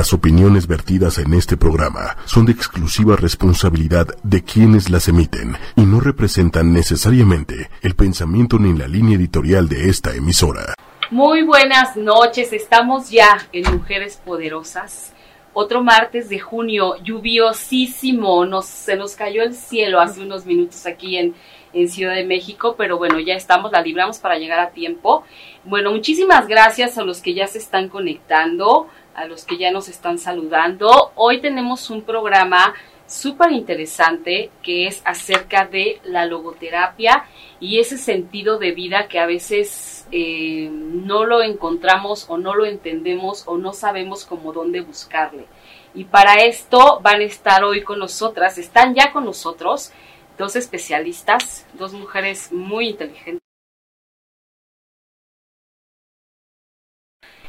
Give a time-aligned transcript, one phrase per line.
[0.00, 5.82] Las opiniones vertidas en este programa son de exclusiva responsabilidad de quienes las emiten y
[5.82, 10.72] no representan necesariamente el pensamiento ni la línea editorial de esta emisora.
[11.10, 15.12] Muy buenas noches, estamos ya en Mujeres Poderosas.
[15.52, 21.18] Otro martes de junio, lluviosísimo, nos, se nos cayó el cielo hace unos minutos aquí
[21.18, 21.34] en,
[21.74, 25.24] en Ciudad de México, pero bueno, ya estamos, la libramos para llegar a tiempo.
[25.64, 29.88] Bueno, muchísimas gracias a los que ya se están conectando a los que ya nos
[29.88, 31.12] están saludando.
[31.14, 32.74] Hoy tenemos un programa
[33.06, 37.24] súper interesante que es acerca de la logoterapia
[37.58, 42.64] y ese sentido de vida que a veces eh, no lo encontramos o no lo
[42.64, 45.46] entendemos o no sabemos cómo dónde buscarle.
[45.92, 49.92] Y para esto van a estar hoy con nosotras, están ya con nosotros
[50.38, 53.49] dos especialistas, dos mujeres muy inteligentes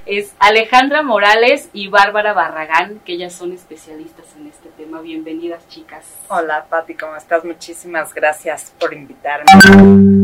[0.06, 5.02] es Alejandra Morales y Bárbara Barragán, que ellas son especialistas en este tema.
[5.02, 6.06] Bienvenidas, chicas.
[6.28, 7.46] Hola, Patti, ¿cómo estás?
[7.46, 9.46] Muchísimas gracias por invitarme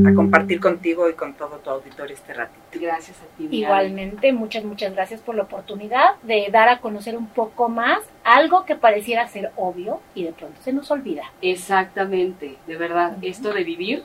[0.09, 2.80] a compartir contigo y con todo tu auditorio este ratito.
[2.80, 3.47] Gracias a ti.
[3.52, 8.66] Igualmente, muchas, muchas gracias por la oportunidad de dar a conocer un poco más algo
[8.66, 11.23] que pareciera ser obvio y de pronto se nos olvida.
[11.41, 14.03] Exactamente, de verdad, esto de vivir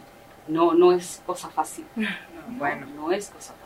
[0.49, 1.87] no, no es cosa fácil.
[2.49, 3.62] bueno, no es cosa fácil.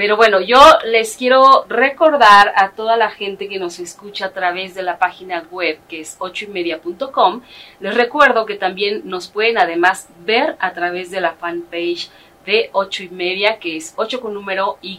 [0.00, 4.74] Pero bueno, yo les quiero recordar a toda la gente que nos escucha a través
[4.74, 7.42] de la página web que es ochoymedia.com,
[7.80, 12.08] les recuerdo que también nos pueden además ver a través de la fanpage
[12.46, 14.98] de ocho y media, que es 8 con número Y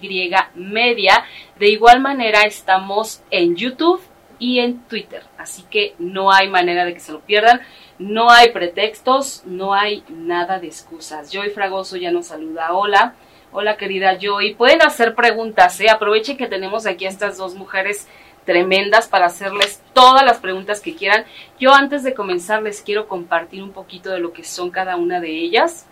[0.53, 1.25] media.
[1.57, 4.03] De igual manera estamos en YouTube
[4.37, 7.61] y en Twitter, así que no hay manera de que se lo pierdan,
[7.97, 11.31] no hay pretextos, no hay nada de excusas.
[11.31, 13.15] Joy Fragoso ya nos saluda, hola.
[13.53, 15.89] Hola querida Joy, pueden hacer preguntas, ¿eh?
[15.89, 18.07] aprovechen que tenemos aquí a estas dos mujeres
[18.45, 21.25] tremendas para hacerles todas las preguntas que quieran.
[21.59, 25.19] Yo antes de comenzar les quiero compartir un poquito de lo que son cada una
[25.19, 25.85] de ellas.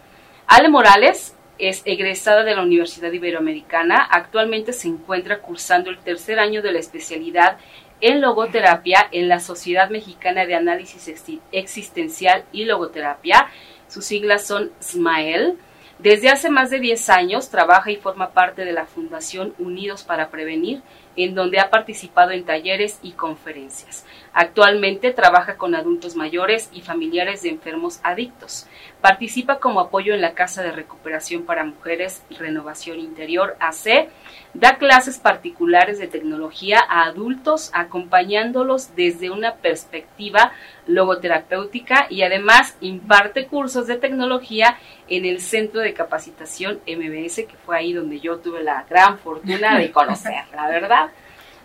[0.48, 6.62] Ale Morales es egresada de la Universidad Iberoamericana, actualmente se encuentra cursando el tercer año
[6.62, 7.58] de la especialidad
[8.00, 11.14] en logoterapia en la Sociedad Mexicana de Análisis
[11.52, 13.48] Existencial y Logoterapia.
[13.90, 15.58] Sus siglas son SMAEL
[16.00, 20.30] desde hace más de 10 años trabaja y forma parte de la Fundación Unidos para
[20.30, 20.82] Prevenir,
[21.18, 24.06] en donde ha participado en talleres y conferencias.
[24.34, 28.68] Actualmente trabaja con adultos mayores y familiares de enfermos adictos.
[29.02, 34.10] Participa como apoyo en la Casa de Recuperación para Mujeres Renovación Interior AC.
[34.54, 40.52] Da clases particulares de tecnología a adultos acompañándolos desde una perspectiva
[40.88, 47.78] logoterapéutica y además imparte cursos de tecnología en el Centro de Capacitación MBS, que fue
[47.78, 51.10] ahí donde yo tuve la gran fortuna de conocer, la verdad.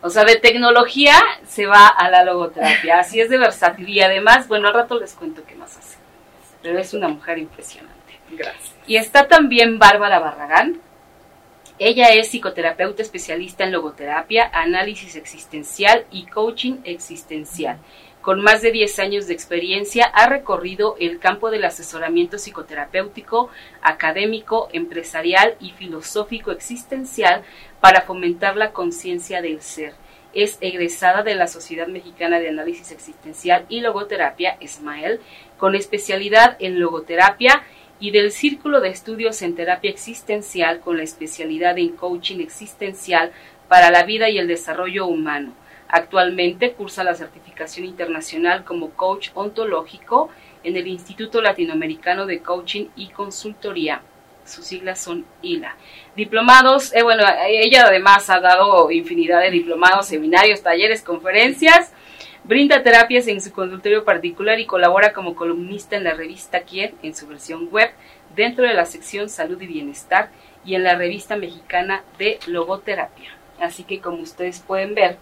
[0.05, 1.15] O sea, de tecnología
[1.47, 5.15] se va a la logoterapia, así es de versátil y además, bueno, al rato les
[5.15, 6.05] cuento qué más hace
[6.65, 8.19] pero es una mujer impresionante.
[8.31, 8.75] Gracias.
[8.87, 10.81] Y está también Bárbara Barragán.
[11.79, 17.77] Ella es psicoterapeuta especialista en logoterapia, análisis existencial y coaching existencial.
[18.25, 23.51] Con más de 10 años de experiencia, ha recorrido el campo del asesoramiento psicoterapéutico,
[23.83, 27.43] académico, empresarial y filosófico existencial
[27.83, 29.93] para fomentar la conciencia del ser
[30.33, 35.21] es egresada de la Sociedad Mexicana de Análisis Existencial y Logoterapia, SMAEL,
[35.59, 37.63] con especialidad en logoterapia
[38.01, 43.31] y del Círculo de Estudios en Terapia Existencial con la especialidad en Coaching Existencial
[43.69, 45.55] para la Vida y el Desarrollo Humano.
[45.95, 50.29] Actualmente cursa la certificación internacional como coach ontológico
[50.65, 54.03] en el Instituto Latinoamericano de Coaching y Consultoría
[54.45, 55.77] sus siglas son ILA.
[56.17, 61.93] Diplomados, eh, bueno, ella además ha dado infinidad de diplomados, seminarios, talleres, conferencias,
[62.43, 67.15] brinda terapias en su consultorio particular y colabora como columnista en la revista Quién en
[67.15, 67.93] su versión web
[68.35, 70.31] dentro de la sección Salud y Bienestar
[70.65, 73.31] y en la revista mexicana de Logoterapia.
[73.61, 75.19] Así que como ustedes pueden ver,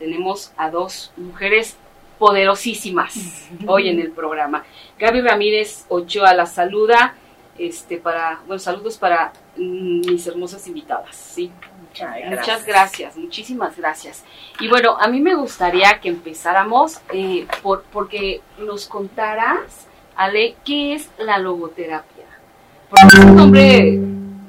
[0.00, 1.76] tenemos a dos mujeres
[2.18, 3.14] poderosísimas
[3.66, 4.64] hoy en el programa.
[4.98, 7.14] Gaby Ramírez Ochoa la saluda
[7.58, 11.52] este, para, bueno, saludos para mm, mis hermosas invitadas, ¿sí?
[12.28, 13.16] Muchas gracias.
[13.16, 14.24] muchísimas gracias.
[14.60, 19.86] Y bueno, a mí me gustaría que empezáramos eh, por, porque nos contaras,
[20.16, 22.24] Ale, ¿qué es la logoterapia?
[22.88, 24.00] Porque es un nombre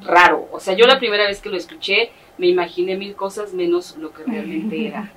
[0.03, 3.97] raro, o sea, yo la primera vez que lo escuché me imaginé mil cosas menos
[3.97, 5.11] lo que realmente era.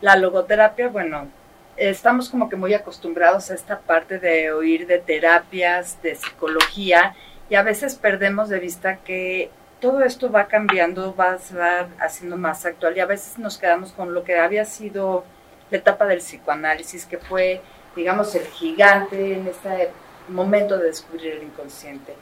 [0.00, 1.28] La logoterapia, bueno,
[1.76, 7.14] estamos como que muy acostumbrados a esta parte de oír de terapias, de psicología,
[7.48, 9.50] y a veces perdemos de vista que
[9.80, 14.14] todo esto va cambiando, va, va haciendo más actual y a veces nos quedamos con
[14.14, 15.24] lo que había sido
[15.70, 17.60] la etapa del psicoanálisis, que fue,
[17.94, 19.90] digamos, el gigante en este
[20.28, 22.14] momento de descubrir el inconsciente.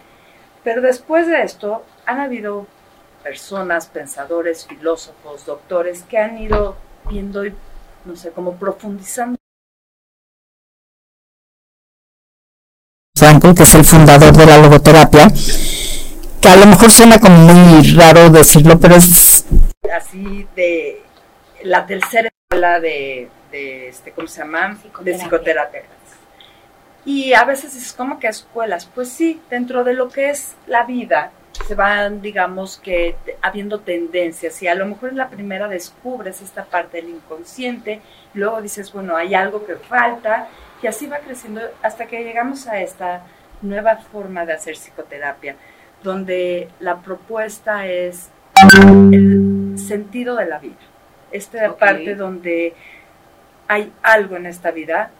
[0.63, 2.67] Pero después de esto han habido
[3.23, 6.77] personas, pensadores, filósofos, doctores que han ido
[7.09, 7.43] viendo,
[8.05, 9.39] no sé, como profundizando.
[13.17, 15.29] Frankl, que es el fundador de la logoterapia,
[16.41, 19.47] que a lo mejor suena como muy raro decirlo, pero es
[19.95, 21.03] así de
[21.63, 24.77] la tercera escuela de, de este, ¿cómo se llama?
[25.01, 25.83] De psicoterapia.
[27.05, 30.85] Y a veces es como que escuelas, pues sí, dentro de lo que es la
[30.85, 31.31] vida,
[31.67, 36.65] se van, digamos, que habiendo tendencias y a lo mejor en la primera descubres esta
[36.65, 38.01] parte del inconsciente,
[38.35, 40.49] luego dices, bueno, hay algo que falta
[40.83, 43.23] y así va creciendo hasta que llegamos a esta
[43.63, 45.57] nueva forma de hacer psicoterapia,
[46.03, 48.29] donde la propuesta es
[49.11, 50.77] el sentido de la vida.
[51.33, 52.75] Esta parte donde
[53.69, 55.11] hay algo en esta vida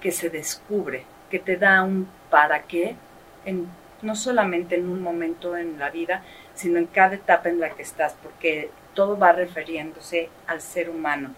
[0.00, 2.96] que se descubre, que te da un para qué
[3.44, 3.68] en
[4.02, 6.22] no solamente en un momento en la vida,
[6.54, 11.34] sino en cada etapa en la que estás, porque todo va refiriéndose al ser humano,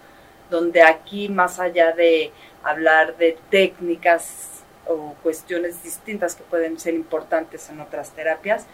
[0.50, 2.32] donde aquí más allá de
[2.62, 8.66] hablar de técnicas o cuestiones distintas que pueden ser importantes en otras terapias,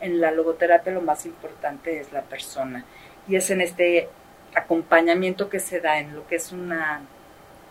[0.00, 2.84] en la logoterapia lo más importante es la persona.
[3.28, 4.08] Y es en este
[4.54, 7.00] acompañamiento que se da en lo que es una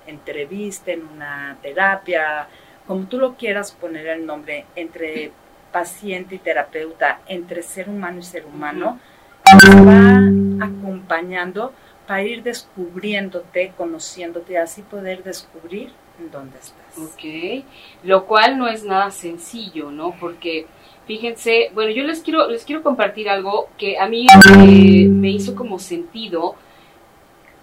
[0.08, 2.48] entrevista, en una terapia,
[2.88, 5.32] como tú lo quieras poner el nombre, entre
[5.72, 9.00] paciente y terapeuta, entre ser humano y ser humano,
[9.86, 11.74] va acompañando
[12.08, 16.98] para ir descubriéndote, conociéndote, así poder descubrir en dónde estás.
[16.98, 17.64] Ok,
[18.04, 20.16] lo cual no es nada sencillo, ¿no?
[20.20, 20.68] Porque
[21.08, 24.28] fíjense, bueno, yo les quiero, les quiero compartir algo que a mí
[24.66, 26.56] eh, me hizo como sentido.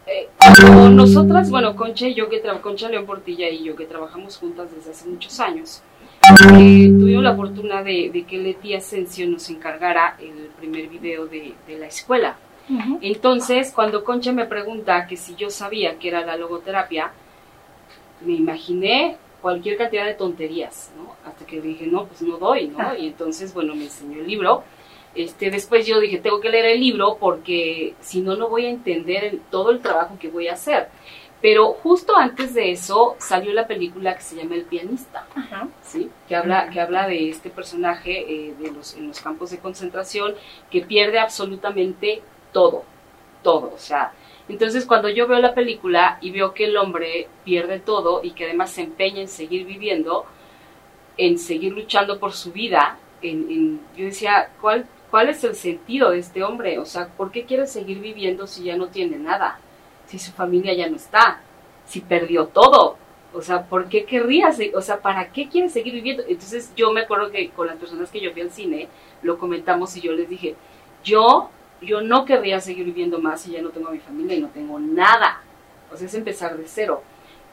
[0.07, 0.29] Eh,
[0.91, 4.93] nosotras, bueno, Concha y yo que Concha León Portilla y yo que trabajamos juntas desde
[4.93, 5.83] hace muchos años,
[6.31, 11.87] eh, tuvimos la fortuna de, que Leti Asensio nos encargara el primer video de, la
[11.87, 12.37] escuela.
[13.01, 17.13] Entonces, cuando Concha me pregunta que si yo sabía que era la logoterapia,
[18.21, 21.15] me imaginé cualquier cantidad de tonterías, ¿no?
[21.25, 22.79] Hasta que dije, no, pues no doy, ¿no?
[22.79, 22.99] Ah.
[22.99, 24.65] Y entonces, bueno, me enseñó el libro.
[25.15, 28.71] Este, después yo dije, tengo que leer el libro porque si no, no voy a
[28.71, 30.89] entender todo el trabajo que voy a hacer.
[31.41, 35.25] Pero justo antes de eso salió la película que se llama El pianista,
[35.83, 36.11] ¿sí?
[36.27, 40.35] que, habla, que habla de este personaje eh, de los, en los campos de concentración
[40.69, 42.83] que pierde absolutamente todo,
[43.45, 43.73] todo.
[43.73, 44.13] O sea,
[44.49, 48.47] entonces cuando yo veo la película y veo que el hombre pierde todo y que
[48.47, 50.27] además se empeña en seguir viviendo,
[51.17, 56.19] en seguir luchando por su vida, en, yo decía, ¿cuál, ¿cuál es el sentido de
[56.19, 56.81] este hombre?
[56.81, 59.61] O sea, ¿por qué quiere seguir viviendo si ya no tiene nada?
[60.09, 61.41] Si su familia ya no está,
[61.87, 62.97] si perdió todo.
[63.35, 66.25] O sea, ¿por qué querría, o sea, para qué quiere seguir viviendo?
[66.27, 68.89] Entonces yo me acuerdo que con las personas que yo fui al cine,
[69.23, 70.57] lo comentamos y yo les dije,
[71.05, 71.51] yo,
[71.83, 74.49] yo no querría seguir viviendo más si ya no tengo a mi familia y no
[74.49, 75.43] tengo nada.
[75.93, 77.03] O sea, es empezar de cero.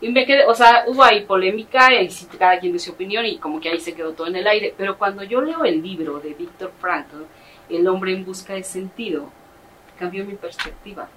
[0.02, 3.38] Y me quedé, o sea, hubo ahí polémica y cada quien dio su opinión y
[3.38, 4.74] como que ahí se quedó todo en el aire.
[4.78, 7.24] Pero cuando yo leo el libro de Víctor Frankl,
[7.70, 9.30] El hombre en busca de sentido,
[9.98, 11.10] cambió mi perspectiva.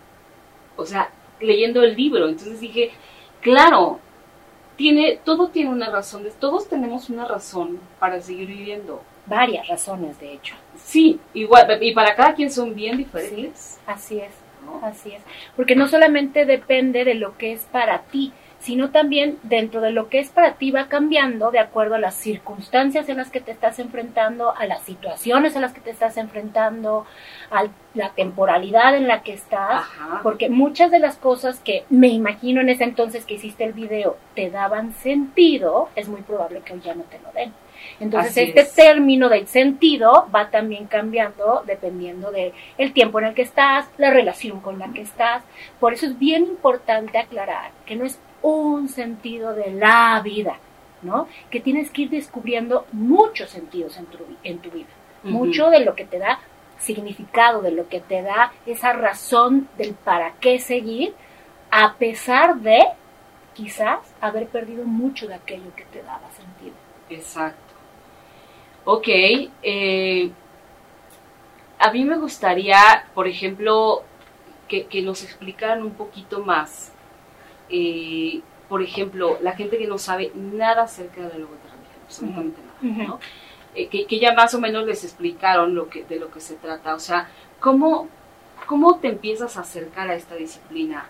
[0.76, 2.28] O sea, leyendo el libro.
[2.28, 2.90] Entonces dije,
[3.40, 4.00] claro,
[4.76, 9.02] tiene, todo tiene una razón, todos tenemos una razón para seguir viviendo.
[9.26, 10.54] Varias razones, de hecho.
[10.82, 13.78] Sí, igual, y para cada quien son bien diferentes.
[13.86, 14.32] así es,
[14.82, 15.22] así es.
[15.54, 20.08] Porque no solamente depende de lo que es para ti, sino también dentro de lo
[20.08, 23.52] que es para ti va cambiando de acuerdo a las circunstancias en las que te
[23.52, 27.06] estás enfrentando, a las situaciones en las que te estás enfrentando,
[27.50, 29.84] a la temporalidad en la que estás,
[30.22, 34.16] porque muchas de las cosas que me imagino en ese entonces que hiciste el video
[34.34, 37.52] te daban sentido, es muy probable que hoy ya no te lo den.
[38.00, 43.42] Entonces este término del sentido va también cambiando dependiendo de el tiempo en el que
[43.42, 45.42] estás, la relación con la que estás.
[45.80, 50.58] Por eso es bien importante aclarar que no es un sentido de la vida,
[51.02, 51.28] ¿no?
[51.50, 54.88] Que tienes que ir descubriendo muchos sentidos en tu, en tu vida,
[55.22, 56.38] mucho de lo que te da
[56.78, 61.14] significado, de lo que te da esa razón del para qué seguir,
[61.70, 62.78] a pesar de
[63.54, 66.76] quizás haber perdido mucho de aquello que te daba sentido.
[67.10, 67.74] Exacto.
[68.84, 69.08] Ok,
[69.62, 70.30] eh,
[71.78, 74.02] a mí me gustaría, por ejemplo,
[74.68, 76.92] que, que nos explicaran un poquito más
[77.70, 83.18] eh, por ejemplo, la gente que no sabe nada acerca de la logoterapia, absolutamente nada,
[83.74, 86.54] eh, que, que, ya más o menos les explicaron lo que, de lo que se
[86.56, 86.94] trata.
[86.94, 87.28] O sea,
[87.60, 88.08] ¿cómo,
[88.66, 91.06] ¿cómo te empiezas a acercar a esta disciplina?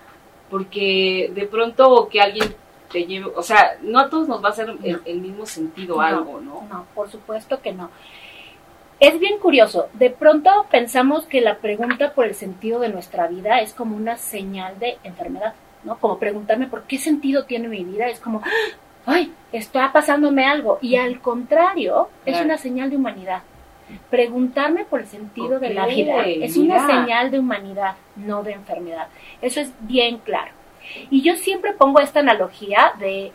[0.50, 2.54] Porque de pronto que alguien
[2.90, 4.74] te lleve, o sea, no a todos nos va a hacer
[5.04, 6.66] el, mismo sentido algo, ¿no?
[6.70, 7.90] No, por supuesto que no.
[9.00, 13.60] Es bien curioso, de pronto pensamos que la pregunta por el sentido de nuestra vida
[13.60, 15.54] es como una señal de enfermedad,
[15.84, 15.98] ¿no?
[15.98, 18.42] Como preguntarme por qué sentido tiene mi vida, es como,
[19.06, 20.78] ay, está pasándome algo.
[20.80, 23.42] Y al contrario, es una señal de humanidad.
[24.10, 29.08] Preguntarme por el sentido de la vida es una señal de humanidad, no de enfermedad.
[29.40, 30.52] Eso es bien claro.
[31.10, 33.32] Y yo siempre pongo esta analogía de,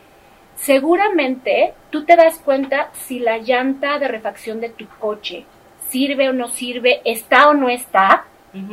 [0.55, 5.45] seguramente tú te das cuenta si la llanta de refacción de tu coche
[5.89, 8.25] sirve o no sirve, está o no está,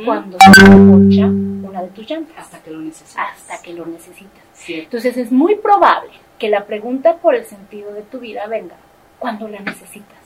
[0.05, 1.27] cuando se poncha
[1.71, 2.37] una de tus llantas.
[2.37, 3.17] Hasta que lo necesitas.
[3.17, 4.43] Hasta que lo necesitas.
[4.67, 8.75] Entonces es muy probable que la pregunta por el sentido de tu vida venga
[9.19, 10.17] cuando la necesitas.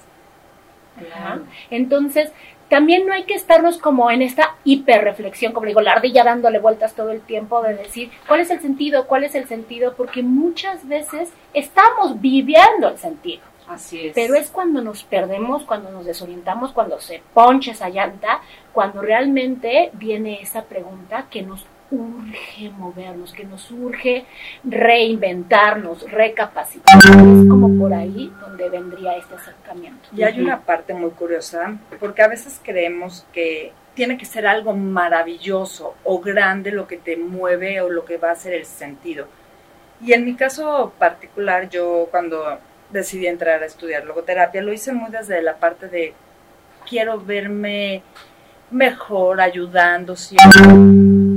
[1.70, 2.32] Entonces,
[2.70, 6.94] también no hay que estarnos como en esta hiperreflexión, como digo, la ardilla dándole vueltas
[6.94, 10.88] todo el tiempo de decir cuál es el sentido, cuál es el sentido, porque muchas
[10.88, 13.44] veces estamos viviendo el sentido.
[13.68, 14.14] Así es.
[14.14, 18.42] Pero es cuando nos perdemos, cuando nos desorientamos, cuando se poncha esa llanta,
[18.76, 24.26] cuando realmente viene esa pregunta que nos urge movernos, que nos urge
[24.66, 26.98] reinventarnos, recapacitar.
[26.98, 30.10] Es como por ahí donde vendría este acercamiento.
[30.14, 34.74] Y hay una parte muy curiosa, porque a veces creemos que tiene que ser algo
[34.74, 39.28] maravilloso o grande lo que te mueve o lo que va a ser el sentido.
[40.02, 45.12] Y en mi caso particular, yo cuando decidí entrar a estudiar logoterapia, lo hice muy
[45.12, 46.14] desde la parte de
[46.86, 48.04] quiero verme
[48.76, 50.62] mejor, ayudando siempre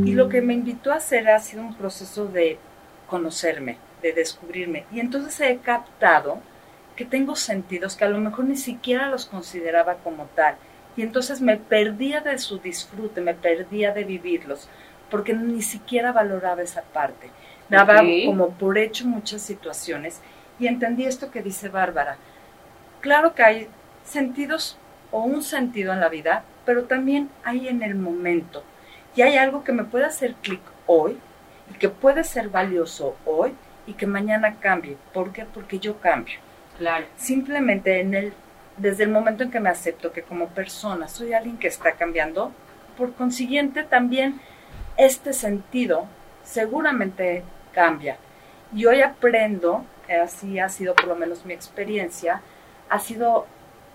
[0.04, 2.58] y lo que me invitó a hacer ha sido un proceso de
[3.06, 4.86] conocerme, de descubrirme.
[4.90, 6.40] Y entonces he captado
[6.96, 10.56] que tengo sentidos que a lo mejor ni siquiera los consideraba como tal.
[10.96, 14.68] Y entonces me perdía de su disfrute, me perdía de vivirlos,
[15.08, 17.30] porque ni siquiera valoraba esa parte.
[17.68, 20.20] Daba como por hecho muchas situaciones
[20.58, 22.16] y entendí esto que dice Bárbara.
[23.00, 23.68] Claro que hay
[24.04, 24.76] sentidos
[25.10, 28.62] o un sentido en la vida, pero también hay en el momento
[29.16, 31.18] y hay algo que me puede hacer clic hoy
[31.70, 33.54] y que puede ser valioso hoy
[33.86, 34.96] y que mañana cambie.
[35.12, 35.44] ¿Por qué?
[35.44, 36.38] Porque yo cambio.
[36.78, 37.06] Claro.
[37.16, 38.32] Simplemente en el,
[38.76, 42.52] desde el momento en que me acepto que como persona soy alguien que está cambiando,
[42.96, 44.40] por consiguiente también
[44.96, 46.06] este sentido
[46.44, 48.18] seguramente cambia.
[48.74, 49.84] Y hoy aprendo,
[50.22, 52.42] así ha sido por lo menos mi experiencia,
[52.88, 53.46] ha sido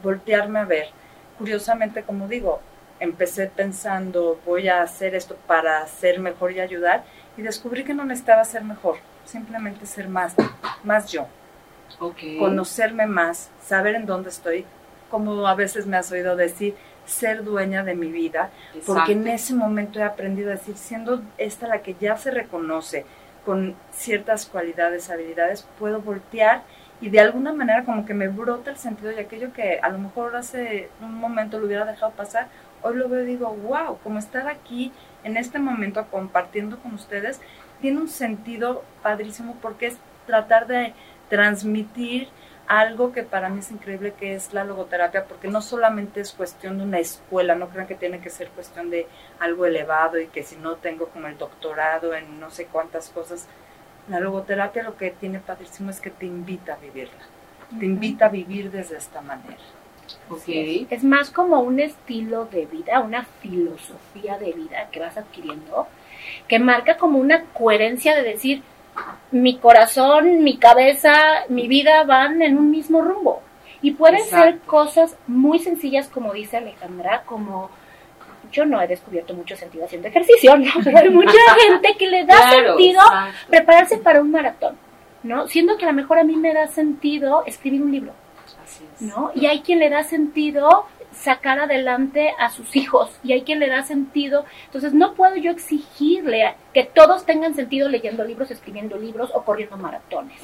[0.01, 0.87] voltearme a ver.
[1.37, 2.61] Curiosamente, como digo,
[2.99, 7.03] empecé pensando, voy a hacer esto para ser mejor y ayudar,
[7.37, 10.35] y descubrí que no necesitaba ser mejor, simplemente ser más,
[10.83, 11.27] más yo.
[12.39, 14.65] Conocerme más, saber en dónde estoy,
[15.09, 16.75] como a veces me has oído decir,
[17.05, 18.49] ser dueña de mi vida,
[18.85, 23.05] porque en ese momento he aprendido a decir, siendo esta la que ya se reconoce
[23.45, 26.63] con ciertas cualidades, habilidades, puedo voltear
[27.03, 29.97] y de alguna manera como que me brota el sentido de aquello que a lo
[29.97, 32.47] mejor hace un momento lo hubiera dejado pasar,
[32.81, 34.93] hoy lo veo y digo, wow, como estar aquí
[35.25, 37.41] en este momento compartiendo con ustedes,
[37.81, 40.93] tiene un sentido padrísimo porque es tratar de
[41.27, 42.29] transmitir
[42.67, 46.77] algo que para mí es increíble que es la logoterapia, porque no solamente es cuestión
[46.77, 49.07] de una escuela, no crean que tiene que ser cuestión de
[49.41, 53.49] algo elevado y que si no tengo como el doctorado en no sé cuántas cosas,
[54.09, 57.23] la logoterapia lo que tiene padrísimo es que te invita a vivirla,
[57.79, 59.57] te invita a vivir desde esta manera.
[60.89, 61.03] Es.
[61.03, 65.87] Más como un estilo de vida, una filosofía de vida que vas adquiriendo,
[66.47, 68.63] que marca como una coherencia de decir,
[69.31, 71.13] mi corazón, mi cabeza,
[71.49, 73.41] mi vida van en un mismo rumbo.
[73.81, 77.69] Y pueden ser cosas muy sencillas, como dice Alejandra, como
[78.53, 80.71] yo no he descubierto mucho sentido haciendo ejercicio, ¿no?
[80.83, 81.33] Pero hay mucha
[81.67, 83.01] gente que le da sentido
[83.49, 84.77] prepararse para un maratón,
[85.23, 85.47] ¿no?
[85.49, 88.13] Siendo que a lo mejor a mí me da sentido escribir un libro
[88.99, 89.31] ¿no?
[89.35, 93.69] Y hay quien le da sentido sacar adelante a sus hijos y hay quien le
[93.69, 94.45] da sentido.
[94.65, 99.77] Entonces no puedo yo exigirle que todos tengan sentido leyendo libros, escribiendo libros o corriendo
[99.77, 100.41] maratones.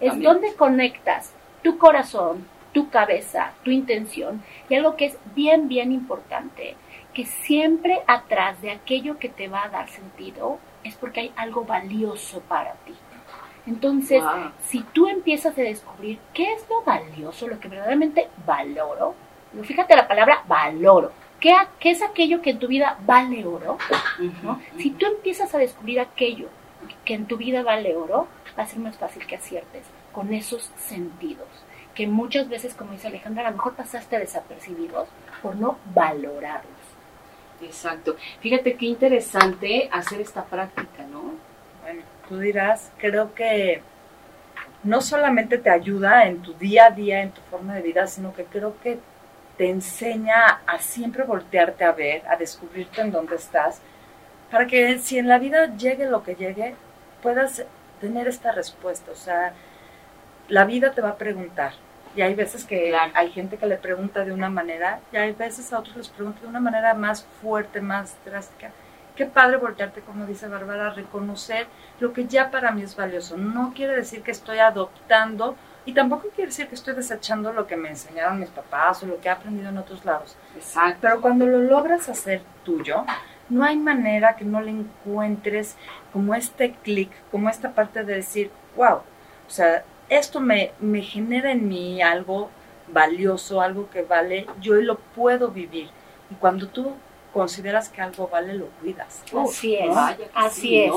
[0.00, 5.92] Es donde conectas tu corazón, tu cabeza, tu intención y algo que es bien, bien
[5.92, 6.76] importante,
[7.14, 11.64] que siempre atrás de aquello que te va a dar sentido es porque hay algo
[11.64, 12.94] valioso para ti.
[13.66, 14.22] Entonces,
[14.66, 19.14] si tú empiezas a descubrir qué es lo valioso, lo que verdaderamente valoro,
[19.62, 23.78] fíjate la palabra valoro, ¿qué, qué es aquello que en tu vida vale oro?
[24.78, 26.48] Si tú empiezas a descubrir aquello
[27.04, 28.26] que en tu vida vale oro,
[28.58, 31.46] va a ser más fácil que aciertes con esos sentidos.
[31.94, 35.08] que muchas veces, como dice Alejandra, a lo mejor pasaste desapercibidos
[35.42, 36.81] por no valorarlos.
[37.62, 38.16] Exacto.
[38.40, 41.34] Fíjate qué interesante hacer esta práctica, ¿no?
[41.82, 43.82] Bueno, tú dirás, creo que
[44.82, 48.34] no solamente te ayuda en tu día a día, en tu forma de vida, sino
[48.34, 48.98] que creo que
[49.56, 53.80] te enseña a siempre voltearte a ver, a descubrirte en dónde estás,
[54.50, 56.74] para que si en la vida llegue lo que llegue,
[57.22, 57.64] puedas
[58.00, 59.12] tener esta respuesta.
[59.12, 59.52] O sea,
[60.48, 61.74] la vida te va a preguntar.
[62.14, 65.72] Y hay veces que hay gente que le pregunta de una manera y hay veces
[65.72, 68.70] a otros les pregunta de una manera más fuerte, más drástica.
[69.16, 71.66] Qué padre voltearte, como dice Bárbara, a reconocer
[72.00, 73.36] lo que ya para mí es valioso.
[73.36, 77.76] No quiere decir que estoy adoptando y tampoco quiere decir que estoy desechando lo que
[77.76, 80.36] me enseñaron mis papás o lo que he aprendido en otros lados.
[80.54, 80.98] Exacto.
[81.00, 83.04] Pero cuando lo logras hacer tuyo,
[83.48, 85.76] no hay manera que no le encuentres
[86.12, 89.84] como este clic, como esta parte de decir, wow, o sea,
[90.18, 92.50] esto me, me genera en mí algo
[92.88, 95.88] valioso, algo que vale, yo lo puedo vivir.
[96.30, 96.92] Y cuando tú
[97.32, 99.22] consideras que algo vale, lo cuidas.
[99.36, 99.96] Así es,
[100.34, 100.92] así es.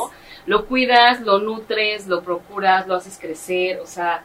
[0.45, 4.23] Lo cuidas, lo nutres, lo procuras, lo haces crecer, o sea...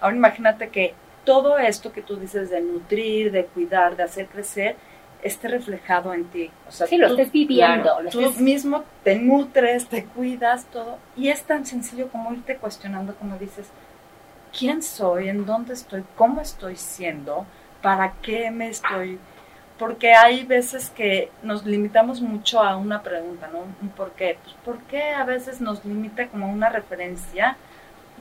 [0.00, 4.76] Ahora imagínate que todo esto que tú dices de nutrir, de cuidar, de hacer crecer,
[5.22, 6.50] esté reflejado en ti.
[6.68, 7.90] O sea, sí, lo estés viviendo.
[8.10, 10.98] tú mismo te nutres, te cuidas, todo.
[11.16, 13.66] Y es tan sencillo como irte cuestionando, como dices,
[14.56, 15.28] ¿quién soy?
[15.28, 16.04] ¿En dónde estoy?
[16.16, 17.46] ¿Cómo estoy siendo?
[17.82, 19.18] ¿Para qué me estoy
[19.78, 23.60] porque hay veces que nos limitamos mucho a una pregunta, ¿no?
[23.96, 24.38] ¿Por qué?
[24.42, 27.56] Pues ¿por qué a veces nos limita como una referencia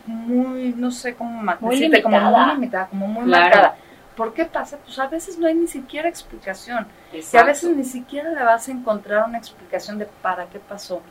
[0.06, 2.04] muy, no sé cómo muy limitada.
[2.04, 3.76] como muy limitada, como muy marcada?
[4.16, 4.78] ¿Por qué pasa?
[4.78, 6.88] Pues a veces no hay ni siquiera explicación.
[7.12, 11.02] Y a veces ni siquiera le vas a encontrar una explicación de para qué pasó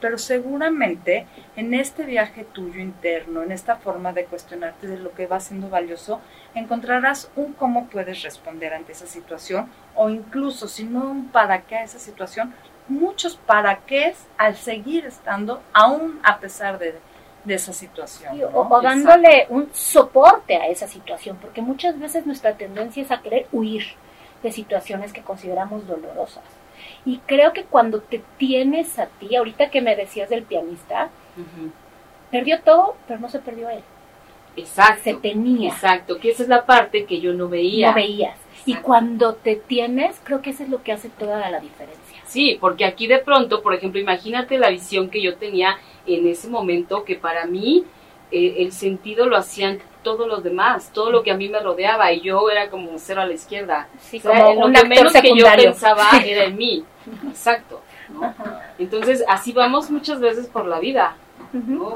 [0.00, 1.26] pero seguramente
[1.56, 5.68] en este viaje tuyo interno, en esta forma de cuestionarte de lo que va siendo
[5.68, 6.20] valioso,
[6.54, 11.76] encontrarás un cómo puedes responder ante esa situación o incluso si no un para qué
[11.76, 12.54] a esa situación,
[12.88, 16.94] muchos para qué al seguir estando aún a pesar de,
[17.46, 18.38] esa situación.
[18.52, 23.46] o, dándole un soporte a esa situación, porque muchas veces nuestra tendencia es a querer
[23.52, 23.84] huir
[24.42, 26.44] de situaciones que consideramos dolorosas.
[27.04, 31.10] Y creo que cuando te tienes a ti, ahorita que me decías del pianista,
[32.30, 33.82] perdió todo, pero no se perdió él.
[34.56, 35.02] Exacto.
[35.04, 35.70] Se tenía.
[35.70, 37.90] Exacto, que esa es la parte que yo no veía.
[37.90, 38.36] No veías.
[38.66, 42.20] Y cuando te tienes, creo que eso es lo que hace toda la diferencia.
[42.26, 46.48] Sí, porque aquí de pronto, por ejemplo, imagínate la visión que yo tenía en ese
[46.48, 47.84] momento, que para mí
[48.30, 52.12] eh, el sentido lo hacían todos los demás, todo lo que a mí me rodeaba
[52.12, 53.88] y yo era como cero a la izquierda.
[54.00, 56.84] Sí, como lo que menos que yo pensaba era en mí.
[57.28, 57.82] Exacto.
[58.78, 61.16] Entonces, así vamos muchas veces por la vida,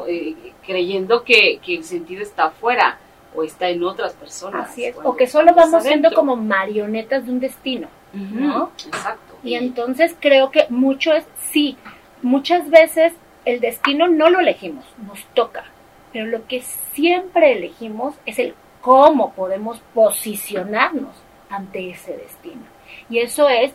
[0.08, 2.98] eh, creyendo que, el sentido está afuera
[3.34, 4.70] o está en otras personas.
[4.70, 8.72] Así es, o que solo vamos siendo como marionetas de un destino, ¿no?
[8.86, 9.36] Exacto.
[9.42, 11.76] Y entonces creo que mucho es, sí,
[12.20, 13.14] muchas veces
[13.44, 15.64] el destino no lo elegimos, nos toca
[16.12, 21.14] pero lo que siempre elegimos es el cómo podemos posicionarnos
[21.48, 22.62] ante ese destino.
[23.08, 23.72] Y eso es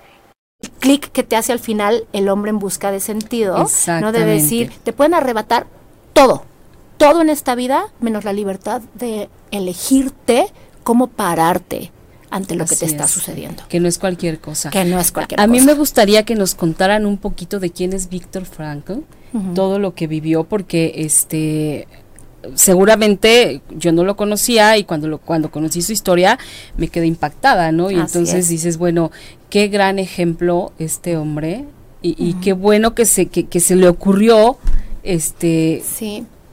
[0.62, 3.66] el clic que te hace al final el hombre en busca de sentido,
[4.02, 5.68] no de decir, te pueden arrebatar
[6.14, 6.44] todo,
[6.98, 10.48] todo en esta vida, menos la libertad de elegirte
[10.84, 11.92] cómo pararte
[12.30, 13.64] ante lo que te está sucediendo.
[13.70, 14.70] Que no es cualquier cosa.
[14.70, 15.50] Que no es cualquier a, cosa.
[15.50, 19.00] A mí me gustaría que nos contaran un poquito de quién es Víctor Frankl,
[19.54, 21.88] todo lo que vivió, porque este
[22.56, 26.38] seguramente yo no lo conocía y cuando lo, cuando conocí su historia
[26.78, 27.92] me quedé impactada, ¿no?
[27.92, 29.12] Y entonces dices, bueno,
[29.50, 31.66] qué gran ejemplo este hombre
[32.02, 34.58] y, qué bueno que se que, que, se le ocurrió
[35.04, 35.84] este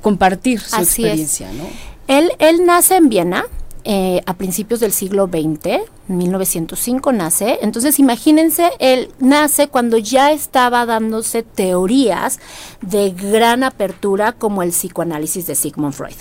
[0.02, 1.64] compartir su experiencia, ¿no?
[2.09, 3.46] Él él nace en Viena,
[3.84, 7.58] eh, a principios del siglo XX, 1905 nace.
[7.62, 12.40] Entonces imagínense, él nace cuando ya estaba dándose teorías
[12.80, 16.16] de gran apertura como el psicoanálisis de Sigmund Freud.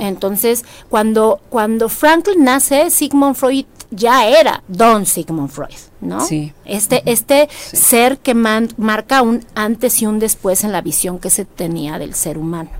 [0.00, 6.20] Entonces, cuando, cuando Franklin nace, Sigmund Freud ya era Don Sigmund Freud, ¿no?
[6.20, 6.52] Sí.
[6.64, 11.44] Este, este ser que marca un antes y un después en la visión que se
[11.44, 12.70] tenía del ser humano.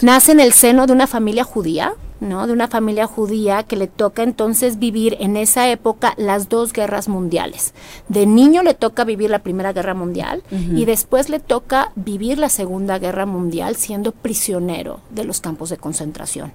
[0.00, 2.46] Nace en el seno de una familia judía, ¿no?
[2.46, 7.08] De una familia judía que le toca entonces vivir en esa época las dos guerras
[7.08, 7.74] mundiales.
[8.08, 12.48] De niño le toca vivir la Primera Guerra Mundial y después le toca vivir la
[12.48, 16.52] Segunda Guerra Mundial siendo prisionero de los campos de concentración.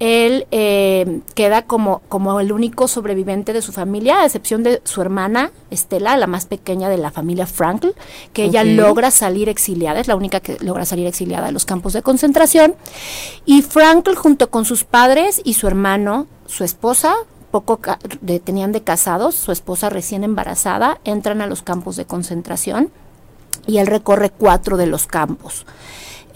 [0.00, 5.00] Él eh, queda como, como el único sobreviviente de su familia, a excepción de su
[5.00, 7.88] hermana Estela, la más pequeña de la familia Frankl,
[8.32, 11.92] que ella logra salir exiliada, es la única que logra salir exiliada de los campos
[11.92, 12.74] de concentración.
[13.44, 17.14] Y Frankl, junto con sus padres y su hermano, su esposa,
[17.52, 17.78] poco
[18.20, 22.90] de, tenían de casados, su esposa recién embarazada, entran a los campos de concentración
[23.66, 25.64] y él recorre cuatro de los campos.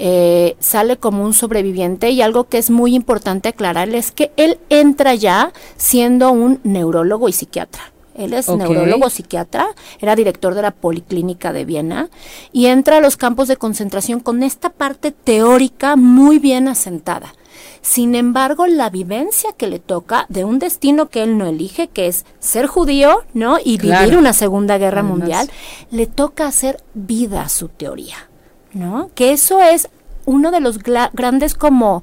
[0.00, 4.58] Eh, sale como un sobreviviente y algo que es muy importante aclarar es que él
[4.68, 7.92] entra ya siendo un neurólogo y psiquiatra.
[8.14, 9.68] Él es neurólogo psiquiatra,
[10.00, 12.11] era director de la Policlínica de Viena
[12.52, 17.32] y entra a los campos de concentración con esta parte teórica muy bien asentada.
[17.80, 22.08] Sin embargo, la vivencia que le toca de un destino que él no elige, que
[22.08, 23.58] es ser judío, ¿no?
[23.64, 25.48] Y vivir una Segunda Guerra Mundial,
[25.90, 28.28] le toca hacer vida a su teoría,
[28.72, 29.11] ¿no?
[29.14, 29.88] Que eso es
[30.24, 32.02] uno de los grandes como,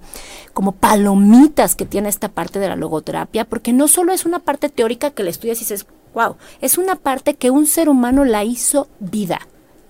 [0.53, 4.69] como palomitas que tiene esta parte de la logoterapia, porque no solo es una parte
[4.69, 8.43] teórica que le estudias y dices, wow, es una parte que un ser humano la
[8.43, 9.39] hizo vida.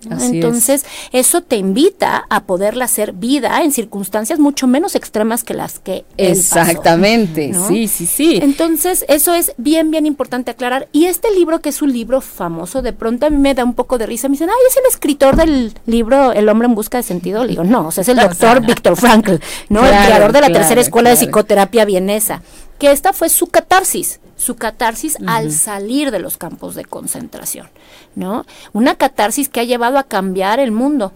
[0.05, 5.79] Entonces, eso te invita a poderla hacer vida en circunstancias mucho menos extremas que las
[5.79, 8.39] que Exactamente, sí, sí, sí.
[8.41, 10.87] Entonces, eso es bien, bien importante aclarar.
[10.91, 13.73] Y este libro, que es un libro famoso, de pronto a mí me da un
[13.73, 14.27] poco de risa.
[14.27, 17.43] Me dicen, ay, es el escritor del libro El hombre en busca de sentido.
[17.43, 19.35] Le digo, no, o sea, es el doctor Víctor Frankl,
[19.69, 19.85] ¿no?
[19.85, 22.41] el creador de la tercera escuela de psicoterapia vienesa.
[22.79, 27.67] Que esta fue su catarsis su catarsis al salir de los campos de concentración,
[28.15, 28.45] ¿no?
[28.73, 31.13] Una catarsis que ha llevado a cambiar el mundo.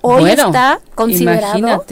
[0.00, 1.84] Hoy está considerado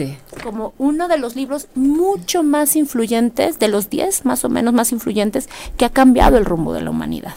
[0.43, 4.91] como uno de los libros mucho más influyentes, de los 10 más o menos más
[4.91, 7.35] influyentes, que ha cambiado el rumbo de la humanidad.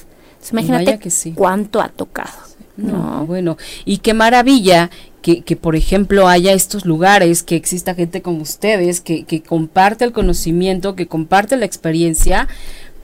[0.51, 1.01] imagínate
[1.35, 2.50] cuánto ha tocado.
[2.83, 3.27] ¿No?
[3.27, 4.91] bueno, y qué maravilla
[5.23, 10.05] que, que, por ejemplo, haya estos lugares, que exista gente como ustedes, que, que comparte
[10.05, 12.49] el conocimiento, que comparte la experiencia,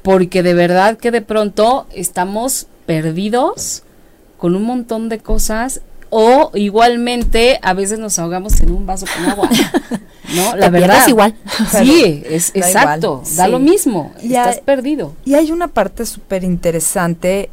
[0.03, 3.83] porque de verdad que de pronto estamos perdidos
[4.39, 9.27] con un montón de cosas o igualmente a veces nos ahogamos en un vaso con
[9.27, 9.51] agua.
[10.35, 10.57] ¿No?
[10.57, 11.35] La verdad es igual.
[11.71, 15.15] Sí, es exacto, da lo mismo, estás perdido.
[15.25, 17.49] Y hay una parte súper interesante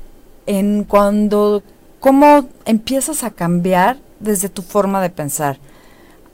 [0.47, 1.63] en cuando
[2.03, 5.57] cómo empiezas a cambiar desde tu forma de pensar.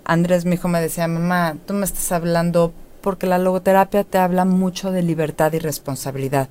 [0.03, 4.45] Andrés, mi hijo, me decía, mamá, tú me estás hablando porque la logoterapia te habla
[4.45, 6.49] mucho de libertad y responsabilidad.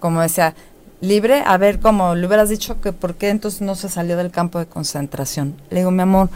[0.00, 0.56] Como decía,
[1.00, 4.32] libre, a ver, como le hubieras dicho que por qué entonces no se salió del
[4.32, 5.54] campo de concentración.
[5.70, 6.28] Le digo, mi amor,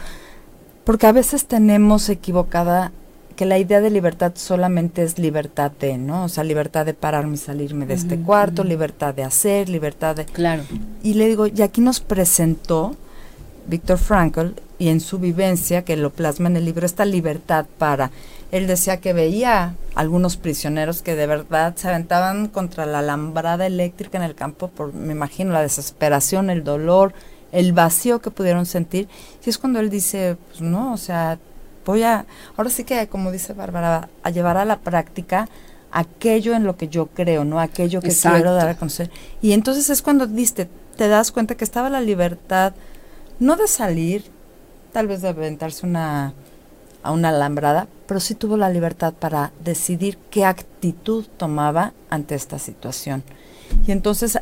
[0.85, 2.93] porque a veces tenemos equivocada
[3.41, 6.25] que la idea de libertad solamente es libertad de, ¿no?
[6.25, 10.25] O sea, libertad de pararme y salirme de este cuarto, libertad de hacer, libertad de...
[10.25, 10.61] Claro.
[11.01, 12.95] Y le digo, y aquí nos presentó
[13.65, 18.11] Víctor Frankl y en su vivencia, que lo plasma en el libro, esta libertad para
[18.51, 24.19] él decía que veía algunos prisioneros que de verdad se aventaban contra la alambrada eléctrica
[24.19, 27.15] en el campo por, me imagino, la desesperación, el dolor,
[27.51, 29.07] el vacío que pudieron sentir.
[29.43, 31.39] Y es cuando él dice, pues no, o sea,
[31.85, 32.25] voy a,
[32.57, 35.49] ahora sí que, como dice Bárbara, a llevar a la práctica
[35.91, 37.59] aquello en lo que yo creo, ¿no?
[37.59, 39.09] Aquello que quiero dar a conocer.
[39.41, 42.73] Y entonces es cuando diste, te das cuenta que estaba la libertad,
[43.39, 44.23] no de salir,
[44.93, 46.33] tal vez de aventarse una
[47.03, 52.59] a una alambrada, pero sí tuvo la libertad para decidir qué actitud tomaba ante esta
[52.59, 53.23] situación.
[53.87, 54.39] Y entonces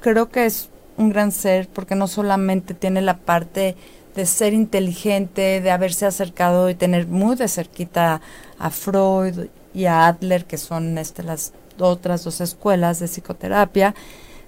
[0.00, 3.76] creo que es un gran ser porque no solamente tiene la parte
[4.14, 8.20] de ser inteligente, de haberse acercado y tener muy de cerquita
[8.58, 13.94] a Freud y a Adler, que son este, las otras dos escuelas de psicoterapia,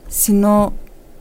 [0.08, 0.72] sino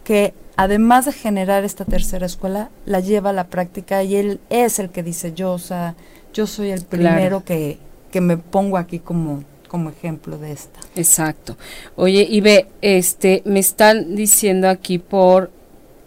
[0.03, 4.79] que además de generar esta tercera escuela, la lleva a la práctica y él es
[4.79, 5.95] el que dice, yo, o sea,
[6.33, 7.79] yo soy el primero que,
[8.11, 10.79] que me pongo aquí como como ejemplo de esta.
[10.95, 11.57] Exacto.
[11.97, 15.51] Oye, y ve, este, me están diciendo aquí por,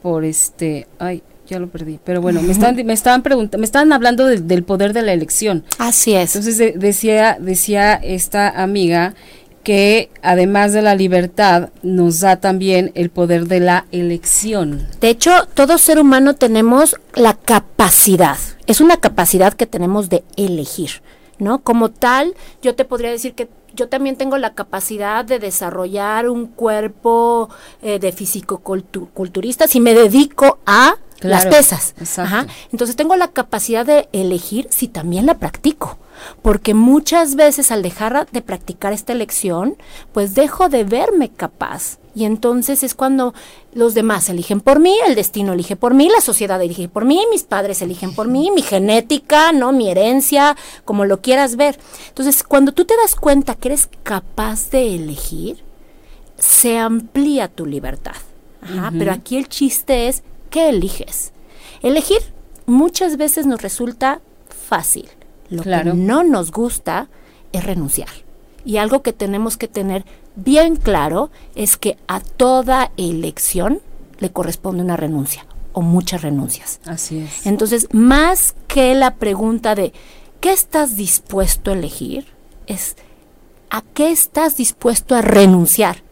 [0.00, 3.92] por este, ay, ya lo perdí, pero bueno, me están, me estaban preguntando, me estaban
[3.92, 5.64] hablando del poder de la elección.
[5.78, 6.36] Así es.
[6.36, 9.14] Entonces decía, decía esta amiga
[9.62, 14.86] que además de la libertad nos da también el poder de la elección.
[15.00, 21.02] De hecho, todo ser humano tenemos la capacidad, es una capacidad que tenemos de elegir,
[21.38, 21.58] ¿no?
[21.60, 26.46] Como tal, yo te podría decir que yo también tengo la capacidad de desarrollar un
[26.46, 27.50] cuerpo
[27.82, 31.94] eh, de físico-culturista si me dedico a las pesas.
[32.72, 35.98] Entonces tengo la capacidad de elegir si también la practico.
[36.42, 39.76] porque muchas veces al dejar de practicar esta elección,
[40.12, 41.98] pues dejo de verme capaz.
[42.14, 43.34] Y entonces es cuando
[43.72, 47.24] los demás eligen por mí, el destino elige por mí, la sociedad elige por mí,
[47.30, 49.72] mis padres eligen por mí, mi genética, ¿no?
[49.72, 51.78] Mi herencia, como lo quieras ver.
[52.08, 55.62] Entonces, cuando tú te das cuenta que eres capaz de elegir,
[56.36, 58.16] se amplía tu libertad.
[58.98, 61.32] Pero aquí el chiste es, ¿qué eliges?
[61.82, 62.18] Elegir
[62.66, 65.08] muchas veces nos resulta fácil.
[65.50, 67.08] Lo que no nos gusta
[67.52, 68.08] es renunciar.
[68.64, 70.04] Y algo que tenemos que tener
[70.36, 73.80] bien claro es que a toda elección
[74.18, 76.80] le corresponde una renuncia o muchas renuncias.
[76.84, 77.46] Así es.
[77.46, 79.92] Entonces, más que la pregunta de
[80.40, 82.26] ¿qué estás dispuesto a elegir?
[82.66, 82.96] es
[83.70, 86.02] ¿a qué estás dispuesto a renunciar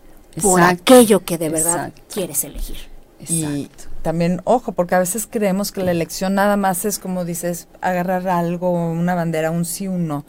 [0.41, 2.79] por aquello que de verdad quieres elegir?
[3.21, 7.67] Exacto también, ojo, porque a veces creemos que la elección nada más es como dices,
[7.81, 10.25] agarrar algo, una bandera, un sí, un no.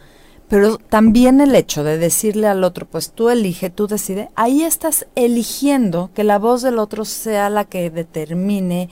[0.50, 5.06] Pero también el hecho de decirle al otro, pues tú elige, tú decide, ahí estás
[5.13, 8.90] eligiendo que la voz del otro sea la que determine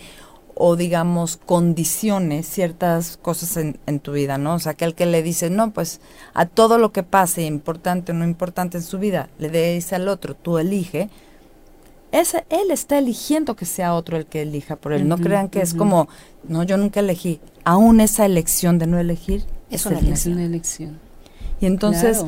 [0.53, 4.53] o digamos condicione ciertas cosas en, en, tu vida, ¿no?
[4.53, 5.99] O sea, que el que le dice, no, pues
[6.35, 10.07] a todo lo que pase, importante o no importante en su vida, le dice al
[10.09, 11.09] otro, tú elige,
[12.49, 15.07] él está eligiendo que sea otro el que elija por él.
[15.07, 16.07] no crean que es como,
[16.47, 17.39] no, yo nunca elegí.
[17.63, 20.99] Aún esa elección de no elegir es, una, elección.
[21.59, 22.23] Y entonces,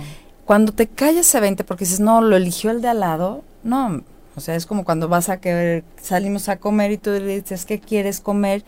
[0.45, 4.03] cuando te calles ese 20 porque dices, no, lo eligió el de al lado, no.
[4.35, 7.65] O sea, es como cuando vas a que salimos a comer y tú le dices,
[7.65, 8.63] ¿qué quieres comer?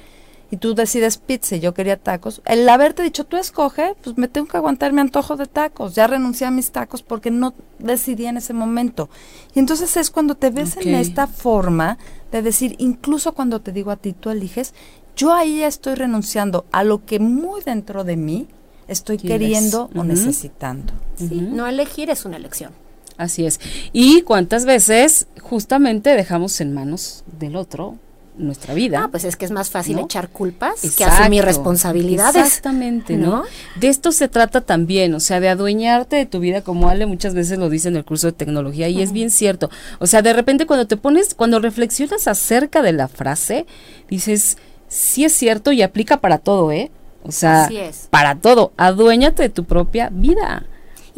[0.52, 4.28] Y tú decides pizza y yo quería tacos, el haberte dicho tú escoge, pues me
[4.28, 8.26] tengo que aguantar mi antojo de tacos, ya renuncié a mis tacos porque no decidí
[8.26, 9.10] en ese momento.
[9.54, 11.98] Y entonces es cuando te ves en esta forma
[12.32, 14.74] de decir, incluso cuando te digo a ti, tú eliges,
[15.16, 18.48] yo ahí estoy renunciando a lo que muy dentro de mí
[18.88, 20.94] estoy queriendo o necesitando.
[21.16, 22.72] Sí, no elegir es una elección.
[23.18, 23.60] Así es.
[23.92, 27.98] Y cuántas veces justamente dejamos en manos del otro
[28.40, 29.04] nuestra vida.
[29.04, 32.48] Ah, pues es que es más fácil echar culpas que asumir responsabilidades.
[32.48, 33.44] Exactamente, ¿no?
[33.80, 37.34] De esto se trata también, o sea, de adueñarte de tu vida, como Ale muchas
[37.34, 39.70] veces lo dice en el curso de tecnología, y es bien cierto.
[40.00, 43.66] O sea, de repente cuando te pones, cuando reflexionas acerca de la frase,
[44.10, 46.92] dices, sí es cierto y aplica para todo, ¿eh?
[47.24, 47.70] O sea,
[48.10, 50.66] para todo, aduéñate de tu propia vida.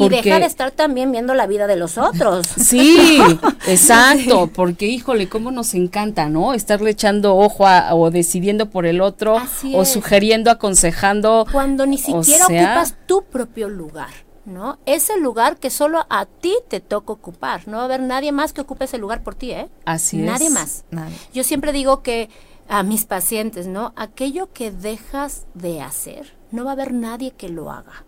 [0.06, 2.48] Y deja de estar también viendo la vida de los otros.
[2.72, 3.20] Sí,
[3.68, 6.54] exacto, porque híjole, cómo nos encanta, ¿no?
[6.54, 9.38] Estarle echando ojo o decidiendo por el otro
[9.74, 11.46] o sugiriendo, aconsejando.
[11.52, 14.10] Cuando ni siquiera ocupas tu propio lugar.
[14.46, 14.80] ¿no?
[14.86, 17.68] Ese lugar que solo a ti te toca ocupar.
[17.68, 19.70] No va a haber nadie más que ocupe ese lugar por ti, ¿eh?
[19.86, 20.54] Así nadie es.
[20.54, 20.84] Más.
[20.90, 21.30] Nadie más.
[21.34, 22.30] Yo siempre digo que
[22.68, 23.94] a mis pacientes, ¿no?
[23.96, 28.06] Aquello que dejas de hacer, no va a haber nadie que lo haga.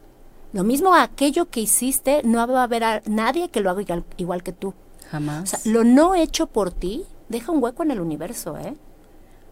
[0.53, 4.43] Lo mismo aquello que hiciste, no va a haber a nadie que lo haga igual,
[4.43, 4.73] que tú.
[5.09, 5.43] Jamás.
[5.43, 8.75] O sea, lo no hecho por ti deja un hueco en el universo, ¿eh?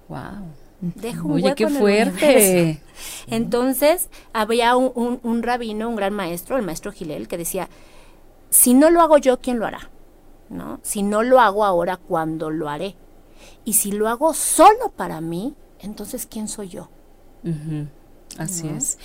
[0.07, 0.45] Wow.
[0.79, 2.81] Deja un Oye, qué fuerte.
[3.27, 7.67] Entonces, había un, un, rabino, un gran maestro, el maestro Gilel, que decía,
[8.49, 9.89] si no lo hago yo, ¿quién lo hará?
[10.49, 10.79] ¿No?
[10.83, 12.95] Si no lo hago ahora, ¿cuándo lo haré?
[13.63, 16.89] Y si lo hago solo para mí, entonces, ¿quién soy yo?
[18.41, 18.97] Así es.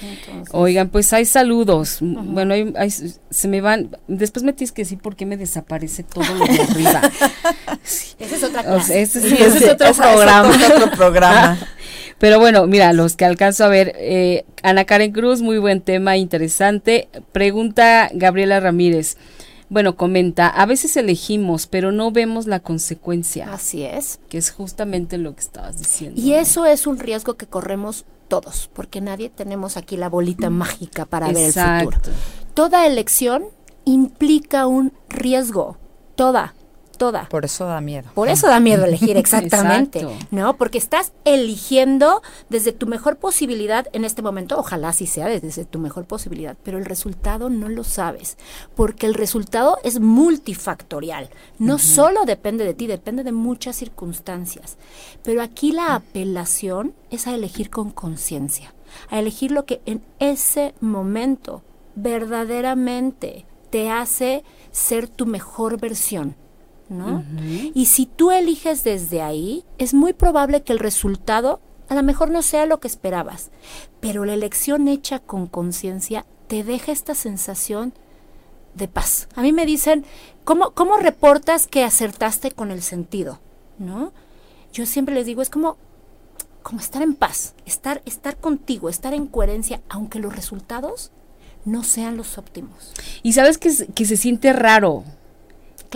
[0.52, 1.98] Oigan, pues hay saludos.
[2.00, 2.54] Bueno,
[3.30, 3.96] se me van.
[4.08, 7.02] Después me tienes que decir por qué me desaparece todo lo de arriba.
[8.18, 9.02] Esa es otra clase.
[9.02, 10.50] ese, sí, ese, es otro programa.
[10.50, 11.58] otro programa.
[12.18, 13.92] Pero bueno, mira, los que alcanzo a ver.
[13.96, 17.08] Eh, Ana Karen Cruz, muy buen tema, interesante.
[17.32, 19.16] Pregunta Gabriela Ramírez.
[19.68, 23.52] Bueno, comenta, a veces elegimos, pero no vemos la consecuencia.
[23.52, 24.20] Así es.
[24.28, 26.20] Que es justamente lo que estabas diciendo.
[26.20, 31.04] Y eso es un riesgo que corremos todos, porque nadie tenemos aquí la bolita mágica
[31.04, 32.00] para ver el futuro.
[32.54, 33.44] Toda elección
[33.84, 35.78] implica un riesgo,
[36.14, 36.54] toda
[36.96, 37.28] toda.
[37.28, 38.10] Por eso da miedo.
[38.14, 40.06] Por eso da miedo elegir, exactamente.
[40.30, 40.56] ¿No?
[40.56, 45.78] Porque estás eligiendo desde tu mejor posibilidad en este momento, ojalá sí sea desde tu
[45.78, 48.36] mejor posibilidad, pero el resultado no lo sabes,
[48.74, 51.30] porque el resultado es multifactorial.
[51.58, 54.76] No solo depende de ti, depende de muchas circunstancias.
[55.22, 58.74] Pero aquí la apelación es a elegir con conciencia,
[59.10, 61.62] a elegir lo que en ese momento
[61.94, 66.36] verdaderamente te hace ser tu mejor versión
[66.88, 67.24] ¿no?
[67.74, 72.30] Y si tú eliges desde ahí, es muy probable que el resultado a lo mejor
[72.30, 73.50] no sea lo que esperabas,
[74.00, 77.92] pero la elección hecha con conciencia te deja esta sensación
[78.74, 79.28] de paz.
[79.34, 80.04] A mí me dicen,
[80.44, 83.40] ¿cómo, ¿cómo reportas que acertaste con el sentido?
[83.78, 84.12] ¿No?
[84.72, 85.76] Yo siempre les digo, es como,
[86.62, 91.12] como estar en paz, estar, estar contigo, estar en coherencia, aunque los resultados
[91.64, 92.92] no sean los óptimos.
[93.22, 95.04] Y sabes que, que se siente raro.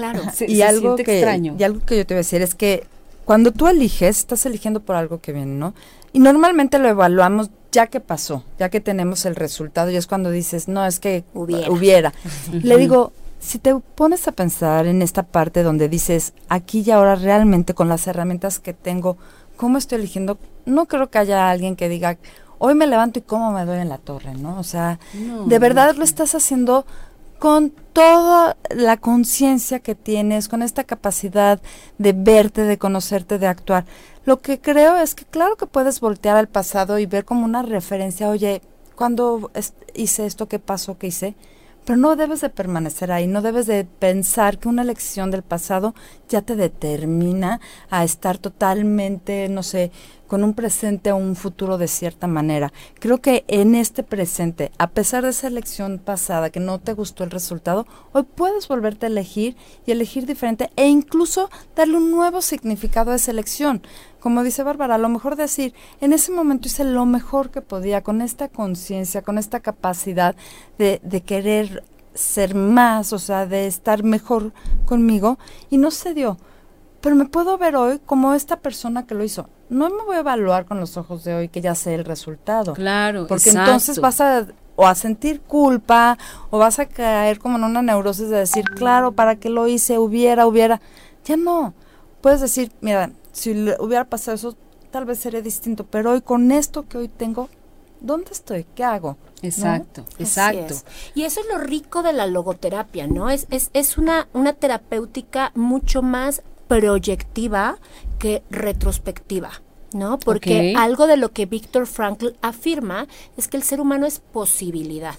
[0.00, 0.22] Claro.
[0.48, 1.56] y, algo que, extraño.
[1.58, 2.86] y algo que yo te voy a decir es que
[3.24, 5.74] cuando tú eliges, estás eligiendo por algo que viene, ¿no?
[6.12, 10.30] Y normalmente lo evaluamos ya que pasó, ya que tenemos el resultado, y es cuando
[10.30, 11.70] dices, no, es que hubiera.
[11.70, 12.12] hubiera.
[12.52, 17.14] Le digo, si te pones a pensar en esta parte donde dices, aquí y ahora
[17.14, 19.16] realmente con las herramientas que tengo,
[19.56, 20.38] ¿cómo estoy eligiendo?
[20.66, 22.18] No creo que haya alguien que diga,
[22.58, 24.58] hoy me levanto y cómo me doy en la torre, ¿no?
[24.58, 24.98] O sea,
[25.46, 26.84] de verdad lo estás haciendo
[27.40, 31.58] con toda la conciencia que tienes, con esta capacidad
[31.96, 33.86] de verte, de conocerte, de actuar.
[34.26, 37.62] Lo que creo es que claro que puedes voltear al pasado y ver como una
[37.62, 38.60] referencia, oye,
[38.94, 39.50] cuando
[39.94, 41.34] hice esto, qué pasó, qué hice,
[41.86, 45.94] pero no debes de permanecer ahí, no debes de pensar que una lección del pasado
[46.28, 49.92] ya te determina a estar totalmente, no sé,
[50.30, 52.72] con un presente o un futuro de cierta manera.
[53.00, 57.24] Creo que en este presente, a pesar de esa elección pasada que no te gustó
[57.24, 62.42] el resultado, hoy puedes volverte a elegir y elegir diferente e incluso darle un nuevo
[62.42, 63.82] significado a esa elección.
[64.20, 68.04] Como dice Bárbara, a lo mejor decir, en ese momento hice lo mejor que podía,
[68.04, 70.36] con esta conciencia, con esta capacidad
[70.78, 71.82] de, de querer
[72.14, 74.52] ser más, o sea, de estar mejor
[74.84, 75.40] conmigo,
[75.70, 76.38] y no se dio
[77.00, 79.48] pero me puedo ver hoy como esta persona que lo hizo.
[79.68, 82.74] No me voy a evaluar con los ojos de hoy que ya sé el resultado.
[82.74, 86.16] Claro, Porque entonces vas a o a sentir culpa
[86.48, 89.98] o vas a caer como en una neurosis de decir, claro, ¿para qué lo hice?
[89.98, 90.80] Hubiera, hubiera.
[91.26, 91.74] Ya no.
[92.22, 94.56] Puedes decir, mira, si hubiera pasado eso,
[94.90, 97.50] tal vez sería distinto, pero hoy con esto que hoy tengo,
[98.00, 98.64] ¿dónde estoy?
[98.74, 99.18] ¿Qué hago?
[99.42, 100.74] Exacto, exacto.
[101.14, 103.28] Y eso es lo rico de la logoterapia, ¿no?
[103.28, 107.78] Es, es, es una, una terapéutica mucho más proyectiva
[108.20, 109.50] que retrospectiva.
[109.92, 110.20] ¿no?
[110.20, 115.16] Porque algo de lo que Víctor Frankl afirma es que el ser humano es posibilidad.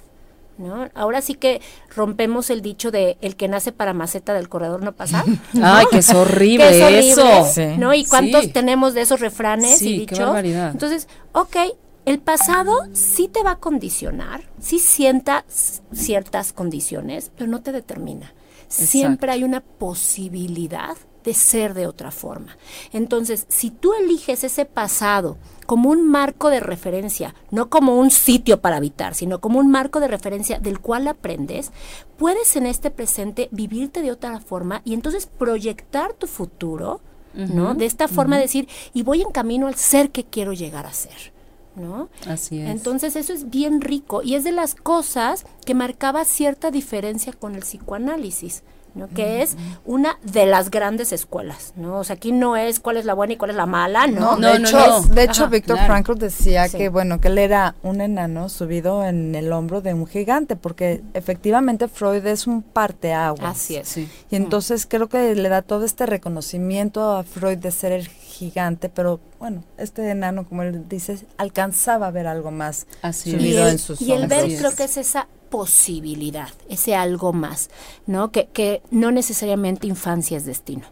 [0.58, 0.90] ¿No?
[0.94, 1.60] Ahora sí que
[1.94, 5.26] rompemos el dicho de el que nace para maceta del corredor no pasa.
[5.62, 7.26] Ay, que es horrible, eso.
[7.78, 7.94] ¿No?
[7.94, 10.38] ¿Y cuántos tenemos de esos refranes y dichos?
[10.38, 11.58] Entonces, ok,
[12.06, 15.44] el pasado sí te va a condicionar, sí sienta
[15.92, 18.34] ciertas condiciones, pero no te determina.
[18.68, 22.58] Siempre hay una posibilidad de ser de otra forma.
[22.92, 28.62] Entonces, si tú eliges ese pasado como un marco de referencia, no como un sitio
[28.62, 31.72] para habitar, sino como un marco de referencia del cual aprendes,
[32.18, 37.02] puedes en este presente vivirte de otra forma y entonces proyectar tu futuro,
[37.34, 37.74] ¿no?
[37.74, 41.32] De esta forma decir, y voy en camino al ser que quiero llegar a ser.
[41.74, 42.10] ¿No?
[42.28, 42.70] Así es.
[42.70, 47.56] Entonces eso es bien rico y es de las cosas que marcaba cierta diferencia con
[47.56, 48.64] el psicoanálisis.
[48.94, 49.08] ¿No?
[49.10, 52.00] que es una de las grandes escuelas, ¿no?
[52.00, 54.38] O sea, aquí no es cuál es la buena y cuál es la mala, ¿no?
[54.38, 59.06] de, hecho, de hecho, Víctor Frankl decía que, bueno, que él era un enano subido
[59.06, 63.58] en el hombro de un gigante, porque efectivamente Freud es un parteaguas.
[63.58, 63.98] Así es.
[63.98, 68.08] Y entonces creo que le da todo este reconocimiento a Freud de ser el
[68.42, 73.78] gigante, pero bueno, este enano, como él dice, alcanzaba a ver algo más subido en
[73.78, 77.70] sus Y el ver creo que es esa posibilidad, ese algo más,
[78.08, 78.32] ¿no?
[78.32, 80.88] Que, que no necesariamente infancia es destino.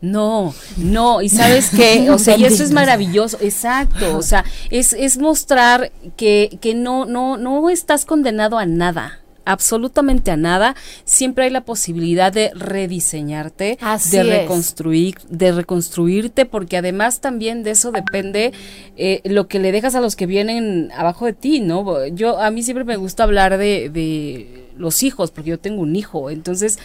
[0.00, 4.92] No, no, y sabes qué, o sea, y eso es maravilloso, exacto, o sea, es,
[4.92, 11.44] es mostrar que, que no, no, no estás condenado a nada, absolutamente a nada, siempre
[11.44, 13.78] hay la posibilidad de rediseñarte,
[14.10, 18.52] de reconstruir, de reconstruirte, porque además también de eso depende
[18.98, 22.06] eh, lo que le dejas a los que vienen abajo de ti, ¿no?
[22.08, 25.96] Yo a mí siempre me gusta hablar de, de los hijos, porque yo tengo un
[25.96, 26.78] hijo, entonces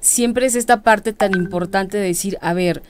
[0.00, 2.82] siempre es esta parte tan importante de decir, a ver,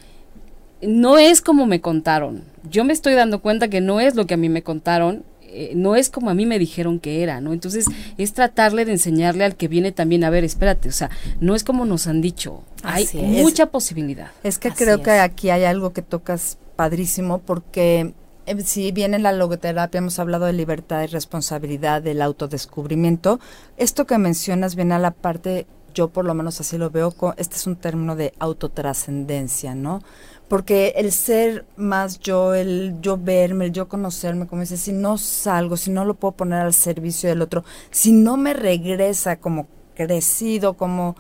[0.83, 2.43] no es como me contaron.
[2.69, 5.72] Yo me estoy dando cuenta que no es lo que a mí me contaron eh,
[5.74, 7.52] no es como a mí me dijeron que era, ¿no?
[7.52, 7.86] Entonces
[8.18, 11.10] es tratarle de enseñarle al que viene también, a ver, espérate, o sea,
[11.40, 14.30] no es como nos han dicho, hay mucha posibilidad.
[14.44, 18.14] Es que creo que aquí hay algo que tocas padrísimo porque
[18.46, 23.40] eh, si bien en la logoterapia hemos hablado de libertad y responsabilidad, del autodescubrimiento,
[23.76, 27.56] esto que mencionas viene a la parte, yo por lo menos así lo veo, este
[27.56, 30.02] es un término de autotrascendencia, ¿no?
[30.50, 35.16] Porque el ser más yo, el yo verme, el yo conocerme, como dice, si no
[35.16, 39.68] salgo, si no lo puedo poner al servicio del otro, si no me regresa como
[39.94, 41.14] crecido, como,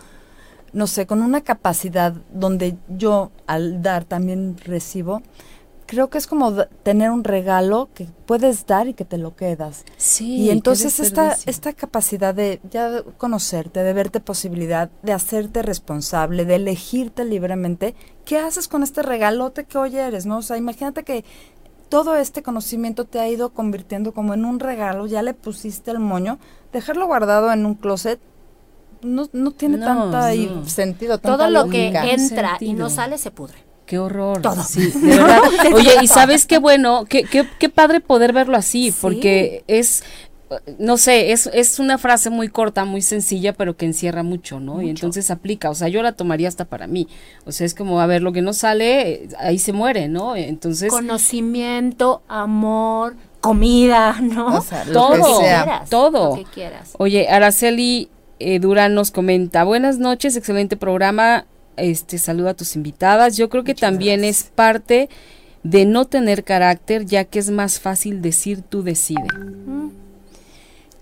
[0.72, 5.22] no sé, con una capacidad donde yo al dar también recibo,
[5.90, 9.84] creo que es como tener un regalo que puedes dar y que te lo quedas.
[9.96, 10.36] Sí.
[10.36, 16.54] Y entonces esta, esta capacidad de ya conocerte, de verte posibilidad, de hacerte responsable, de
[16.54, 17.96] elegirte libremente,
[18.30, 20.24] ¿qué haces con este regalote que hoy eres?
[20.24, 20.38] ¿no?
[20.38, 21.24] O sea, imagínate que
[21.88, 25.98] todo este conocimiento te ha ido convirtiendo como en un regalo, ya le pusiste el
[25.98, 26.38] moño,
[26.72, 28.20] dejarlo guardado en un closet
[29.02, 30.30] no, no tiene tanta
[30.66, 31.18] sentido.
[31.18, 33.64] Todo lo que entra y no sale se pudre.
[33.84, 34.40] Qué horror.
[34.40, 34.62] Todo.
[34.62, 35.40] Sí, de verdad.
[35.74, 40.04] Oye, y sabes qué bueno, qué, qué, qué padre poder verlo así, porque es,
[40.78, 44.82] no sé, es, es una frase muy corta, muy sencilla, pero que encierra mucho, ¿no?
[44.82, 47.08] Y entonces aplica, o sea, yo la tomaría hasta para mí.
[47.44, 50.34] O sea, es como, a ver, lo que no sale, ahí se muere, ¿no?
[50.34, 50.90] Entonces...
[50.90, 54.58] Conocimiento, amor, comida, ¿no?
[54.58, 55.40] O sea, todo,
[55.88, 56.36] todo.
[56.36, 56.94] Lo que quieras.
[56.98, 58.08] Oye, Araceli
[58.40, 61.46] eh, Durán nos comenta, buenas noches, excelente programa,
[61.76, 63.36] este, saluda a tus invitadas.
[63.36, 65.08] Yo creo que también es parte
[65.62, 69.28] de no tener carácter, ya que es más fácil decir tú decide.
[69.66, 70.09] Mm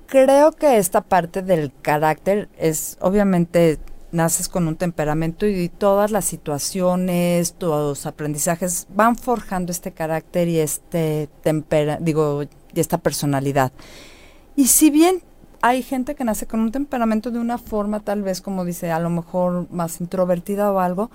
[0.09, 3.79] creo que esta parte del carácter es, obviamente,
[4.11, 10.59] naces con un temperamento y todas las situaciones, tus aprendizajes van forjando este carácter y
[10.59, 13.71] este tempera, digo, y esta personalidad.
[14.57, 15.23] Y si bien
[15.61, 19.01] hay gente que nace con un temperamento de una forma tal vez como dice, a
[19.01, 21.11] lo mejor más introvertida o algo,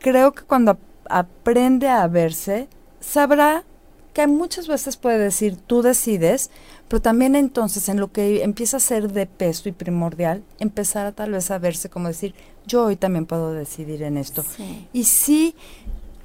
[0.00, 0.78] creo que cuando
[1.08, 2.68] aprende a verse,
[2.98, 3.64] sabrá
[4.12, 6.50] que muchas veces puede decir tú decides,
[6.88, 11.12] pero también entonces en lo que empieza a ser de peso y primordial, empezar a
[11.12, 12.34] tal vez a verse como decir
[12.66, 14.44] yo hoy también puedo decidir en esto.
[14.92, 15.54] Y sí,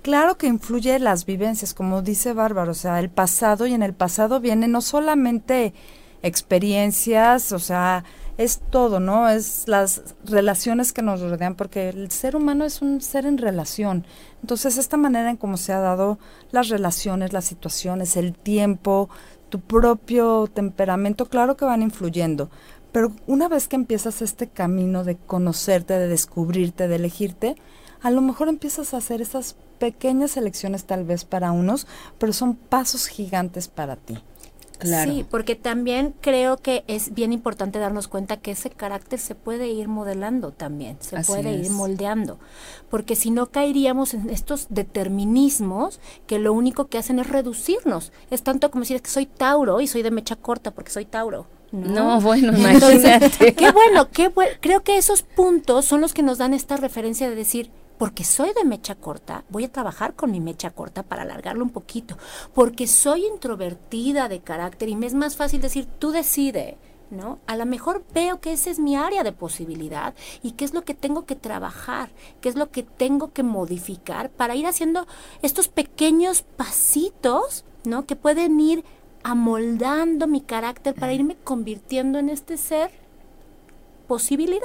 [0.02, 3.94] claro que influye las vivencias, como dice Bárbara, o sea, el pasado y en el
[3.94, 5.74] pasado viene no solamente
[6.22, 8.04] experiencias, o sea,
[8.38, 9.30] es todo, ¿no?
[9.30, 14.06] Es las relaciones que nos rodean, porque el ser humano es un ser en relación.
[14.42, 16.20] Entonces, esta manera en cómo se ha dado
[16.52, 19.10] las relaciones, las situaciones, el tiempo,
[19.50, 22.50] tu propio temperamento, claro que van influyendo.
[22.92, 27.56] Pero una vez que empiezas este camino de conocerte, de descubrirte, de elegirte,
[28.02, 32.56] a lo mejor empiezas a hacer esas pequeñas elecciones tal vez para unos, pero son
[32.56, 34.18] pasos gigantes para ti.
[34.82, 39.68] Sí, porque también creo que es bien importante darnos cuenta que ese carácter se puede
[39.68, 42.40] ir modelando también, se puede ir moldeando,
[42.90, 48.12] porque si no caeríamos en estos determinismos que lo único que hacen es reducirnos.
[48.30, 51.48] Es tanto como decir que soy Tauro y soy de mecha corta porque soy Tauro.
[51.72, 53.54] No, bueno, imagínate.
[53.56, 54.52] qué bueno, qué bueno.
[54.62, 58.54] Creo que esos puntos son los que nos dan esta referencia de decir, porque soy
[58.54, 62.18] de mecha corta, voy a trabajar con mi mecha corta para alargarlo un poquito.
[62.54, 66.78] Porque soy introvertida de carácter y me es más fácil decir, tú decide,
[67.10, 67.40] ¿no?
[67.48, 70.84] A lo mejor veo que esa es mi área de posibilidad y qué es lo
[70.84, 72.10] que tengo que trabajar,
[72.42, 75.08] qué es lo que tengo que modificar para ir haciendo
[75.42, 78.06] estos pequeños pasitos, ¿no?
[78.06, 78.84] Que pueden ir
[79.24, 83.07] amoldando mi carácter para irme convirtiendo en este ser
[84.08, 84.62] posibilidad.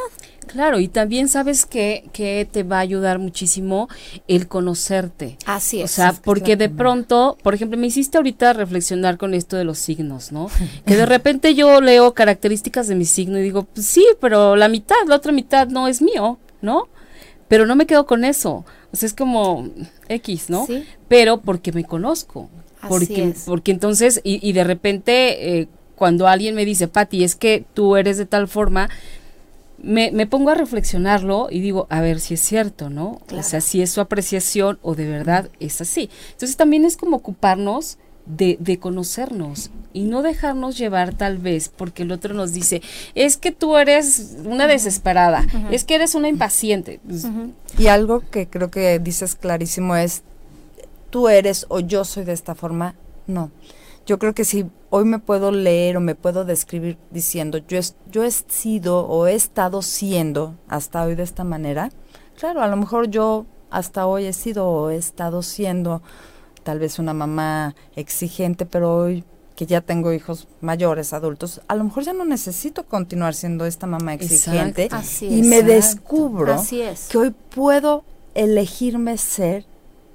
[0.47, 3.89] Claro, y también sabes que, que te va a ayudar muchísimo
[4.29, 5.37] el conocerte.
[5.47, 5.93] Así es.
[5.93, 9.79] O sea, porque de pronto, por ejemplo, me hiciste ahorita reflexionar con esto de los
[9.79, 10.49] signos, ¿no?
[10.87, 14.69] que de repente yo leo características de mi signo y digo, pues sí, pero la
[14.69, 16.89] mitad, la otra mitad no es mío, ¿no?
[17.49, 18.65] Pero no me quedo con eso.
[18.93, 19.69] O sea, es como
[20.09, 20.67] X, ¿no?
[20.67, 20.85] Sí.
[21.09, 22.49] Pero porque me conozco.
[22.81, 23.45] Así porque, es.
[23.47, 27.97] porque entonces, y, y de repente, eh, cuando alguien me dice, Pati, es que tú
[27.97, 28.89] eres de tal forma,
[29.83, 33.21] me, me, pongo a reflexionarlo y digo, a ver si es cierto, ¿no?
[33.37, 36.09] O sea, si es su apreciación o de verdad es así.
[36.33, 42.05] Entonces también es como ocuparnos de, de, conocernos y no dejarnos llevar tal vez porque
[42.05, 42.81] el otro nos dice,
[43.17, 47.01] es que tú eres una desesperada, es que eres una impaciente.
[47.05, 47.27] Pues,
[47.77, 50.23] y algo que creo que dices clarísimo es,
[51.11, 52.95] tú eres o yo soy de esta forma,
[53.27, 53.51] no
[54.07, 57.79] yo creo que si hoy me puedo leer o me puedo describir diciendo yo,
[58.11, 61.91] yo he sido o he estado siendo hasta hoy de esta manera,
[62.37, 66.03] claro, a lo mejor yo hasta hoy he sido o he estado siendo
[66.63, 69.25] tal vez una mamá exigente, pero hoy
[69.57, 73.87] que ya tengo hijos mayores, adultos, a lo mejor ya no necesito continuar siendo esta
[73.87, 74.89] mamá exigente
[75.21, 76.63] y me descubro
[77.11, 79.67] que hoy puedo elegirme ser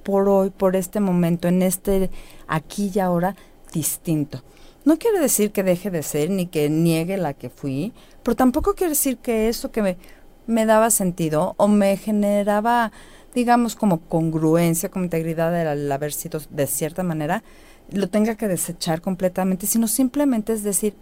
[0.03, 2.09] por hoy, por este momento, en este
[2.47, 3.35] aquí y ahora,
[3.73, 4.43] distinto.
[4.85, 7.93] No quiere decir que deje de ser ni que niegue la que fui,
[8.23, 9.97] pero tampoco quiere decir que eso que
[10.47, 12.91] me, daba sentido o me generaba,
[13.35, 17.43] digamos, como congruencia, como integridad del haber sido de cierta manera,
[17.91, 20.93] lo tenga que desechar completamente, sino simplemente es decir,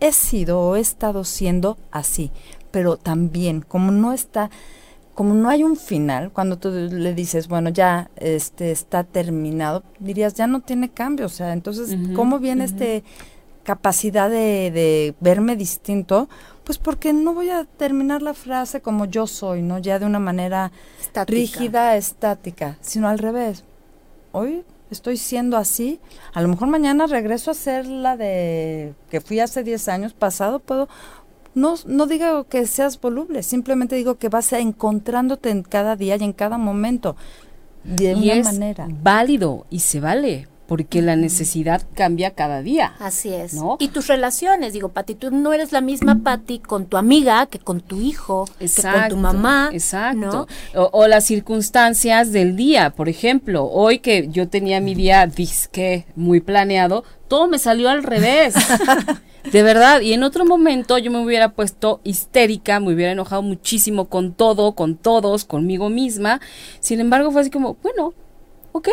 [0.00, 2.30] he sido o he estado siendo así,
[2.70, 4.50] pero también como no está
[5.20, 10.32] como no hay un final, cuando tú le dices, bueno, ya este está terminado, dirías,
[10.32, 13.06] ya no tiene cambio, o sea, entonces, ¿cómo viene esta
[13.62, 16.30] capacidad de, de, verme distinto?
[16.64, 19.78] Pues porque no voy a terminar la frase como yo soy, ¿no?
[19.78, 20.72] Ya de una manera
[21.26, 23.64] rígida, estática, sino al revés.
[24.32, 26.00] Hoy estoy siendo así.
[26.32, 30.60] A lo mejor mañana regreso a ser la de que fui hace 10 años, pasado
[30.60, 30.88] puedo
[31.54, 36.16] no, no digo que seas voluble, simplemente digo que vas a encontrándote en cada día
[36.16, 37.16] y en cada momento
[37.84, 38.88] de y una es manera.
[38.90, 42.94] válido y se vale porque la necesidad cambia cada día.
[43.00, 43.54] Así es.
[43.54, 43.76] ¿no?
[43.80, 47.58] Y tus relaciones, digo, Pati, tú no eres la misma Pati con tu amiga que
[47.58, 49.70] con tu hijo, que con tu mamá.
[49.72, 50.46] Exacto.
[50.76, 56.06] O, o, las circunstancias del día, por ejemplo, hoy que yo tenía mi día disque
[56.14, 58.54] muy planeado, todo me salió al revés.
[59.44, 64.08] De verdad, y en otro momento yo me hubiera puesto histérica, me hubiera enojado muchísimo
[64.08, 66.40] con todo, con todos, conmigo misma.
[66.80, 68.12] Sin embargo, fue así como, bueno,
[68.72, 68.88] ok,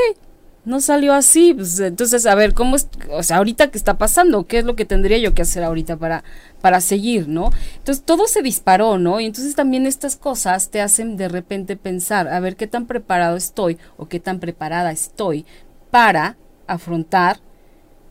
[0.67, 1.53] no salió así.
[1.53, 2.87] Pues, entonces, a ver, ¿cómo es?
[3.11, 5.97] O sea, ahorita qué está pasando, ¿qué es lo que tendría yo que hacer ahorita
[5.97, 6.23] para,
[6.61, 7.49] para seguir, ¿no?
[7.77, 9.19] Entonces, todo se disparó, ¿no?
[9.19, 13.37] Y entonces también estas cosas te hacen de repente pensar, a ver qué tan preparado
[13.37, 15.45] estoy o qué tan preparada estoy
[15.89, 16.37] para
[16.67, 17.39] afrontar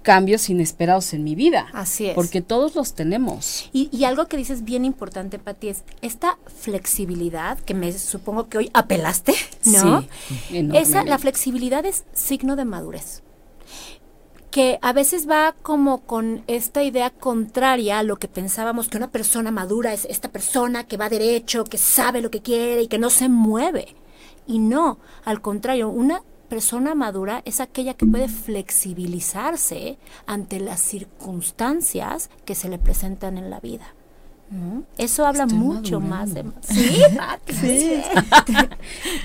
[0.06, 1.66] cambios inesperados en mi vida.
[1.72, 2.14] Así es.
[2.14, 3.68] Porque todos los tenemos.
[3.72, 8.58] Y, y algo que dices bien importante, Pati, es esta flexibilidad que me supongo que
[8.58, 9.34] hoy apelaste,
[9.64, 10.02] ¿no?
[10.48, 13.24] Sí, Esa, la flexibilidad es signo de madurez
[14.52, 19.10] que a veces va como con esta idea contraria a lo que pensábamos que una
[19.10, 22.98] persona madura es esta persona que va derecho, que sabe lo que quiere y que
[22.98, 23.96] no se mueve.
[24.46, 32.30] Y no, al contrario, una persona madura es aquella que puede flexibilizarse ante las circunstancias
[32.44, 33.94] que se le presentan en la vida.
[34.50, 34.84] ¿no?
[34.96, 36.52] Eso habla Estoy mucho madurando.
[36.52, 37.52] más de...
[37.52, 38.02] Sí, Sí.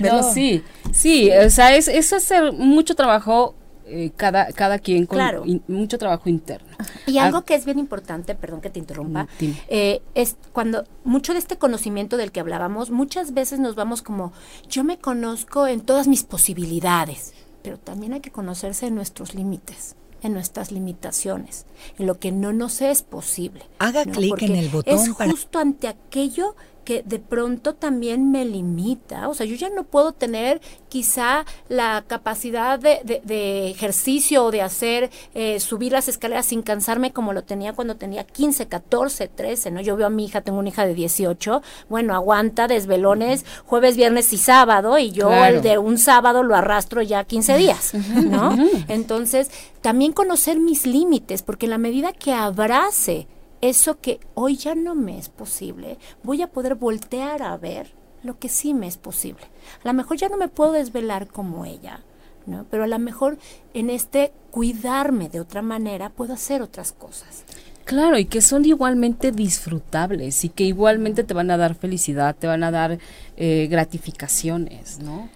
[0.00, 0.62] No, sí,
[0.92, 3.54] sí, o sea, es, es hacer mucho trabajo
[3.92, 5.42] eh, cada, cada quien con Claro.
[5.44, 6.68] in- mucho trabajo interno.
[7.06, 10.84] Y Ah, algo que es bien importante, perdón que te interrumpa, Mm, eh, es cuando
[11.04, 14.32] mucho de este conocimiento del que hablábamos, muchas veces nos vamos como,
[14.68, 19.96] yo me conozco en todas mis posibilidades, pero también hay que conocerse en nuestros límites
[20.24, 21.66] en nuestras limitaciones,
[21.98, 23.64] en lo que no nos es posible.
[23.80, 24.12] Haga ¿no?
[24.12, 26.54] clic en el botón Es para- justo ante aquello
[26.84, 29.28] que de pronto también me limita.
[29.28, 34.50] O sea, yo ya no puedo tener quizá la capacidad de, de- de ejercicio o
[34.50, 39.28] de hacer, eh, subir las escaleras sin cansarme como lo tenía cuando tenía 15, 14,
[39.28, 39.80] 13, ¿no?
[39.80, 44.32] Yo veo a mi hija, tengo una hija de 18, bueno, aguanta desvelones jueves, viernes
[44.32, 45.56] y sábado y yo Claro.
[45.56, 48.56] el de un sábado lo arrastro ya 15 días, ¿no?
[48.88, 53.26] Entonces, también conocer mis límites, porque en la medida que abrace
[53.62, 58.38] eso que hoy ya no me es posible, voy a poder voltear a ver lo
[58.38, 59.42] que sí me es posible.
[59.82, 62.00] A lo mejor ya no me puedo desvelar como ella,
[62.44, 62.66] ¿no?
[62.70, 63.38] Pero a lo mejor
[63.72, 67.44] en este cuidarme de otra manera puedo hacer otras cosas.
[67.84, 72.46] Claro, y que son igualmente disfrutables y que igualmente te van a dar felicidad, te
[72.46, 72.98] van a dar
[73.36, 75.28] eh, gratificaciones, ¿no?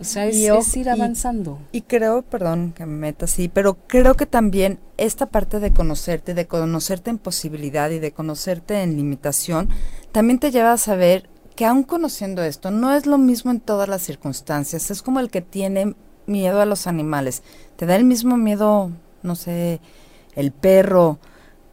[0.00, 1.58] O sea, es, Y es ojo- ir y- avanzando.
[1.72, 6.34] Y creo, perdón que me meta así, pero creo que también esta parte de conocerte,
[6.34, 9.68] de conocerte en posibilidad y de conocerte en limitación,
[10.12, 13.88] también te lleva a saber que aún conociendo esto, no es lo mismo en todas
[13.88, 14.90] las circunstancias.
[14.90, 15.94] Es como el que tiene
[16.26, 17.42] miedo a los animales.
[17.76, 18.90] Te da el mismo miedo,
[19.22, 19.80] no sé,
[20.36, 21.18] el perro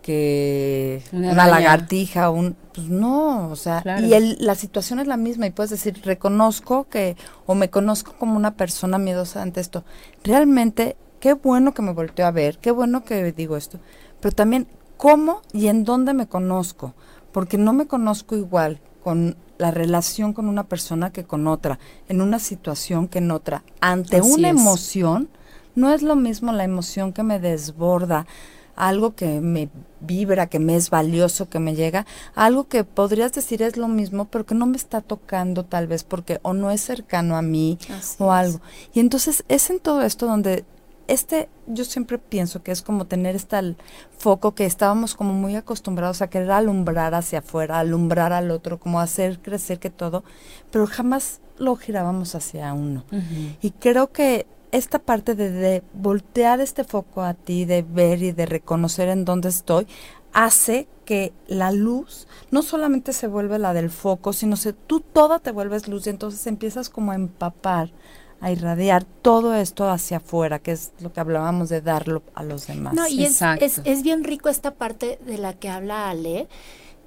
[0.06, 4.06] que Una una, lagartija, un pues no, o sea, Claro.
[4.06, 7.16] y el, la situación es la misma y puedes decir, reconozco que
[7.48, 9.84] o me conozco como una persona miedosa ante esto.
[10.24, 13.80] Realmente qué bueno que me volteo a ver, qué bueno que digo esto,
[14.22, 16.94] pero también cómo y en dónde me conozco,
[17.32, 21.80] porque no me conozco igual con la relación con una persona que con otra,
[22.10, 23.64] en una situación que en otra.
[23.82, 24.56] Ante Así una es.
[24.60, 25.30] emoción,
[25.74, 28.28] no es lo mismo la emoción que me desborda,
[28.76, 29.70] algo que me
[30.02, 32.06] vibra, que me es valioso, que me llega,
[32.36, 36.04] algo que podrías decir es lo mismo, pero que no me está tocando tal vez
[36.04, 38.40] porque o no es cercano a mí Así o es.
[38.40, 38.62] algo.
[38.94, 40.66] Y entonces es en todo esto donde
[41.08, 43.76] este, yo siempre pienso que es como tener este
[44.18, 49.00] foco que estábamos como muy acostumbrados a querer alumbrar hacia afuera, alumbrar al otro, como
[49.00, 50.24] hacer crecer que todo,
[50.72, 53.06] pero jamás lo girábamos hacia uno.
[53.62, 58.32] Y creo que esta parte de, de voltear este foco a ti, de ver y
[58.32, 59.88] de reconocer en dónde estoy,
[60.36, 65.40] hace que la luz no solamente se vuelve la del foco, sino que tú toda
[65.40, 67.92] te vuelves luz y entonces empiezas como a empapar,
[68.42, 72.68] a irradiar todo esto hacia afuera, que es lo que hablábamos de darlo a los
[72.68, 72.94] demás.
[72.94, 73.64] No, y es, Exacto.
[73.64, 76.50] es, es bien rico esta parte de la que habla Ale,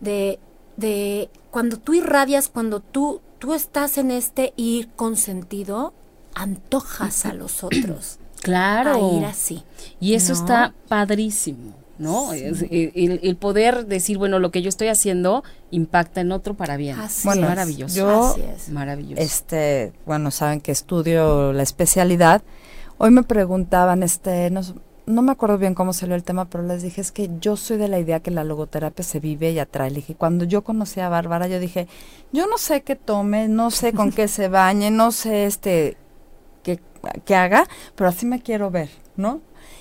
[0.01, 0.39] de,
[0.77, 5.93] de cuando tú irradias, cuando tú, tú estás en este ir consentido,
[6.35, 8.95] antojas a los otros Claro.
[8.95, 9.63] a ir así.
[10.01, 10.39] Y eso ¿no?
[10.39, 12.33] está padrísimo, ¿no?
[12.33, 16.77] Es- el- el poder decir, bueno, lo que yo estoy haciendo impacta en otro para
[16.77, 16.99] bien.
[17.01, 17.49] Así Bueno, es.
[17.49, 17.95] maravilloso.
[17.97, 18.69] yo- Así es.
[18.69, 19.21] Maravilloso.
[19.23, 22.43] este, bueno, saben que estudio la especialidad.
[22.99, 24.61] Hoy me preguntaban, este, no,
[25.07, 27.77] no me acuerdo bien cómo salió el tema, pero les dije, es que yo soy
[27.77, 29.91] de la idea que la logoterapia se vive y atrae.
[29.91, 31.89] Le dije, cuando yo conocí a Bárbara, yo dije,
[32.33, 35.97] yo no sé qué tome, no sé con qué se bañe, no sé este
[37.25, 39.41] qué haga, pero así me quiero ver, ¿no?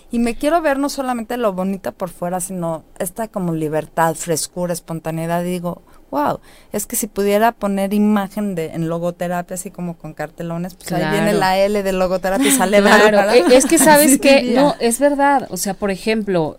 [0.10, 4.72] Y me quiero ver no solamente lo bonita por fuera, sino esta como libertad, frescura,
[4.72, 5.44] espontaneidad.
[5.44, 6.40] Y digo, wow,
[6.72, 11.12] es que si pudiera poner imagen de en logoterapia, así como con cartelones, pues ahí
[11.12, 13.32] viene la L de logoterapia y sale claro.
[13.32, 15.48] E, es que sabes que, no, es verdad.
[15.50, 16.56] O sea, por ejemplo,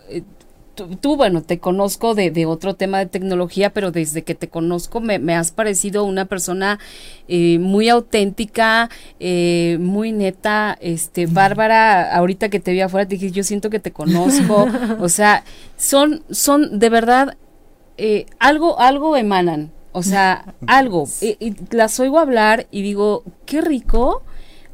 [0.87, 5.01] Tú, bueno, te conozco de, de, otro tema de tecnología, pero desde que te conozco
[5.01, 6.79] me, me has parecido una persona
[7.27, 8.89] eh, muy auténtica,
[9.21, 13.81] eh, muy neta, este, Bárbara, ahorita que te vi afuera, te dije, yo siento que
[13.81, 14.67] te conozco,
[15.01, 15.45] o sea,
[15.77, 17.37] son, son de verdad
[17.97, 21.09] eh, algo, algo emanan, o sea, algo.
[21.21, 24.23] Y, las oigo hablar y digo, qué rico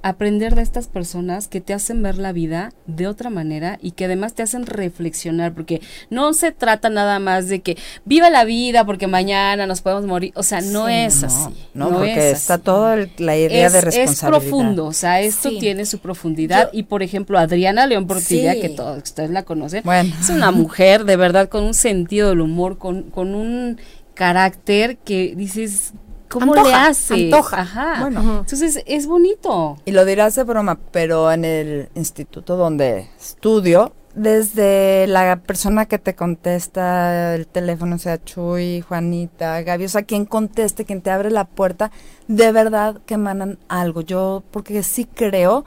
[0.04, 4.04] aprender de estas personas que te hacen ver la vida de otra manera y que
[4.04, 5.80] además te hacen reflexionar, porque
[6.10, 10.32] no se trata nada más de que viva la vida porque mañana nos podemos morir,
[10.36, 11.54] o sea, no es así.
[11.72, 14.12] No, porque está toda la idea de responsabilidad.
[14.12, 18.68] Es profundo, o sea, esto tiene su profundidad y por ejemplo Adriana León Portilla, que
[18.68, 19.84] todos ustedes la conocen,
[20.20, 23.78] es una mujer de verdad con un sentido del humor, con, con un
[24.12, 25.94] carácter que dices,
[26.40, 27.24] ¿Cómo le hace?
[27.26, 27.60] Antoja.
[27.60, 27.96] Ajá.
[28.00, 28.38] Bueno.
[28.40, 29.76] Entonces es bonito.
[29.84, 35.98] Y lo dirás de broma, pero en el instituto donde estudio, desde la persona que
[35.98, 41.30] te contesta el teléfono, sea Chuy, Juanita, Gaby, o sea, quien conteste, quien te abre
[41.30, 41.90] la puerta,
[42.28, 44.02] de verdad que emanan algo.
[44.02, 45.64] Yo, porque sí creo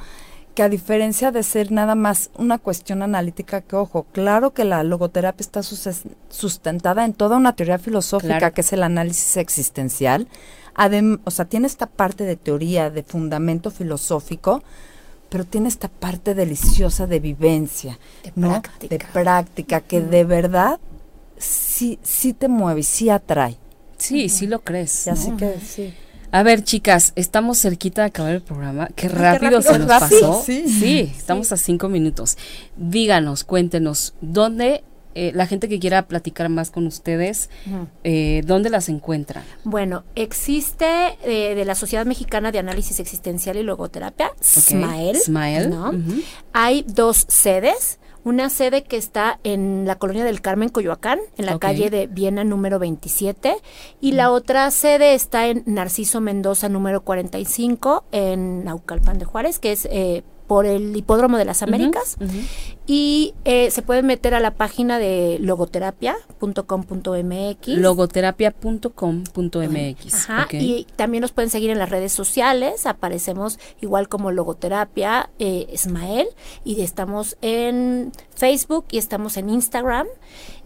[0.58, 4.82] que a diferencia de ser nada más una cuestión analítica, que ojo, claro que la
[4.82, 10.28] logoterapia está sustentada en toda una teoría filosófica que es el análisis existencial,
[11.26, 14.64] o sea, tiene esta parte de teoría, de fundamento filosófico,
[15.30, 20.80] pero tiene esta parte deliciosa de vivencia, de práctica, de práctica que de verdad
[21.38, 23.58] sí, sí te mueve y sí atrae.
[24.00, 25.08] Sí, sí lo crees.
[25.08, 25.94] Así que sí.
[26.32, 28.90] A ver, chicas, estamos cerquita de acabar el programa.
[28.96, 30.44] Qué rápido, se nos pasó.
[30.46, 32.38] Sí, estamos a cinco minutos.
[32.76, 34.84] Díganos, cuéntenos, ¿dónde
[35.20, 37.50] eh, la gente que quiera platicar más con ustedes,
[38.04, 39.44] eh, ¿dónde las encuentra?
[39.64, 45.70] Bueno, existe eh, de la Sociedad Mexicana de Análisis Existencial y Logoterapia, SMILE.
[45.70, 45.92] ¿no?
[46.54, 47.98] Hay dos sedes
[48.28, 52.44] una sede que está en la colonia del Carmen, Coyoacán, en la calle de Viena
[52.44, 53.56] número 27,
[54.02, 59.72] y la otra sede está en Narciso Mendoza número 45, en Naucalpan de Juárez, que
[59.72, 62.18] es eh, por el Hipódromo de las Américas
[62.88, 67.68] y eh, se pueden meter a la página de logoterapia.com.mx.
[67.68, 70.30] Logoterapia.com.mx.
[70.30, 75.68] Ajá, y también nos pueden seguir en las redes sociales, aparecemos igual como Logoterapia eh,
[75.72, 76.30] Ismael
[76.64, 80.08] y estamos en Facebook y estamos en Instagram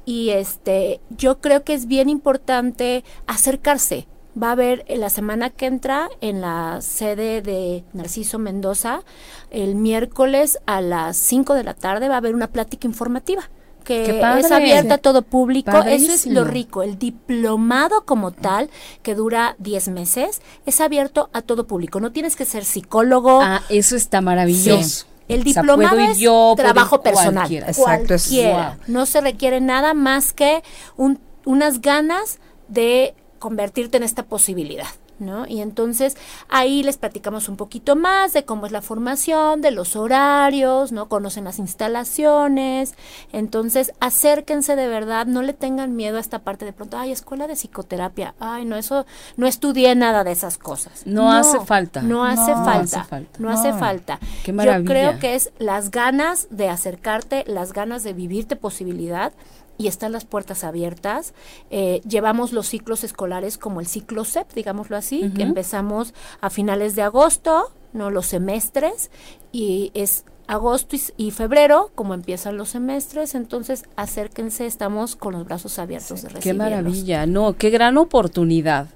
[0.06, 4.08] y este yo creo que es bien importante acercarse
[4.42, 9.04] va a haber la semana que entra en la sede de Narciso Mendoza,
[9.50, 13.50] el miércoles a las 5 de la tarde va a haber una plática informativa
[13.84, 15.72] que es abierta a todo público.
[15.86, 16.84] Eso es lo rico.
[16.84, 18.70] El diplomado como tal,
[19.02, 22.00] que dura 10 meses, es abierto a todo público.
[22.00, 23.42] No tienes que ser psicólogo.
[23.42, 25.06] Ah, eso está maravilloso.
[25.28, 26.20] El diplomado es
[26.58, 27.52] trabajo personal.
[27.52, 28.08] Exacto.
[28.08, 28.78] Cualquiera.
[28.88, 30.62] No se requiere nada más que
[30.98, 34.88] un, unas ganas de convertirte en esta posibilidad.
[35.20, 35.46] ¿No?
[35.46, 36.18] Y entonces
[36.50, 41.10] ahí les platicamos un poquito más de cómo es la formación, de los horarios, ¿no?
[41.10, 42.96] Conocen las instalaciones.
[43.32, 47.46] Entonces, acérquense de verdad, no le tengan miedo a esta parte de pronto, ay, escuela
[47.46, 49.06] de psicoterapia, ay, no, eso,
[49.38, 51.04] no estudié nada de esas cosas.
[51.06, 52.02] No, hace falta.
[52.02, 53.06] No hace falta.
[53.38, 54.20] No hace falta.
[54.44, 54.80] Qué maravilla.
[54.80, 59.34] Yo creo que es las ganas de acercarte, las ganas de vivirte posibilidad
[59.82, 61.34] y están las puertas abiertas.
[61.72, 66.96] Eh, llevamos los ciclos escolares como el ciclo CEP, digámoslo así, que empezamos a finales
[66.96, 69.10] de agosto, no los semestres,
[69.52, 75.80] y es agosto y, febrero, como empiezan los semestres, entonces acérquense, estamos con los brazos
[75.80, 76.44] abiertos de recibirlos.
[76.44, 78.90] Qué maravilla, no, qué gran oportunidad.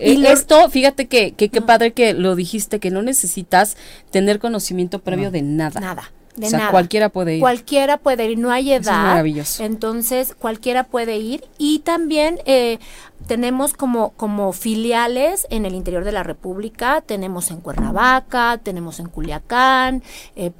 [0.00, 3.76] Y eh, esto, fíjate que, qué padre que lo dijiste, que no necesitas
[4.10, 5.80] tener conocimiento previo de nada.
[5.80, 6.10] Nada
[6.40, 7.40] o sea, cualquiera puede ir.
[7.40, 8.80] Cualquiera puede ir, no hay edad.
[8.80, 9.64] es maravilloso.
[9.64, 11.44] Entonces, cualquiera puede ir.
[11.58, 12.78] Y también eh,
[13.26, 19.06] tenemos como, como filiales en el interior de la República, tenemos en Cuernavaca, tenemos en
[19.06, 20.02] Culiacán,
[20.36, 20.52] eh,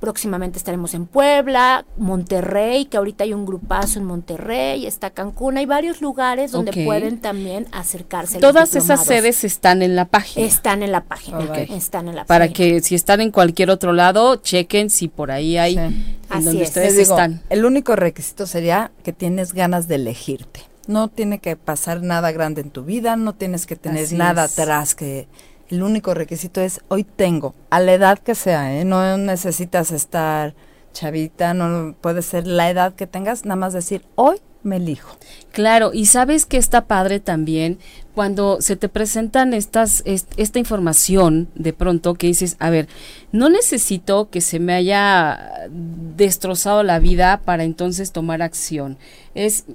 [0.00, 5.66] próximamente estaremos en Puebla, Monterrey, que ahorita hay un grupazo en Monterrey, está Cancún, hay
[5.66, 8.38] varios lugares donde pueden también acercarse.
[8.38, 10.46] Todas esas sedes están en la página.
[10.46, 11.38] Están en la página.
[11.56, 15.58] Están en la Para que si están en cualquier otro lado, chequen si por ahí
[15.58, 17.42] hay en donde ustedes están.
[17.48, 20.60] El único requisito sería que tienes ganas de elegirte.
[20.86, 24.94] No tiene que pasar nada grande en tu vida, no tienes que tener nada atrás
[24.94, 25.26] que
[25.68, 28.84] el único requisito es hoy tengo, a la edad que sea, ¿eh?
[28.84, 30.54] no necesitas estar
[30.92, 35.16] chavita, no puede ser la edad que tengas, nada más decir hoy me elijo.
[35.52, 37.78] Claro, y sabes que está padre también
[38.14, 42.88] cuando se te presentan estas esta información de pronto que dices, a ver,
[43.32, 48.98] no necesito que se me haya destrozado la vida para entonces tomar acción.
[49.34, 49.66] Es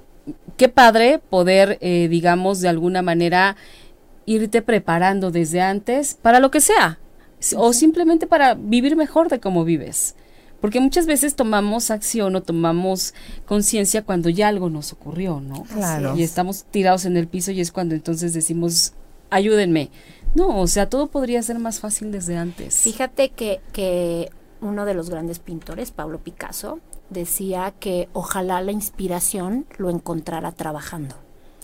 [0.56, 3.56] qué padre poder, eh, digamos, de alguna manera
[4.26, 6.98] irte preparando desde antes para lo que sea
[7.56, 10.14] o simplemente para vivir mejor de cómo vives.
[10.60, 13.14] Porque muchas veces tomamos acción o tomamos
[13.46, 15.64] conciencia cuando ya algo nos ocurrió, ¿no?
[15.64, 16.16] Claro.
[16.16, 18.92] Y estamos tirados en el piso y es cuando entonces decimos,
[19.30, 19.90] ayúdenme.
[20.36, 22.76] No, o sea, todo podría ser más fácil desde antes.
[22.76, 26.78] Fíjate que, que uno de los grandes pintores, Pablo Picasso,
[27.10, 31.16] decía que ojalá la inspiración lo encontrara trabajando.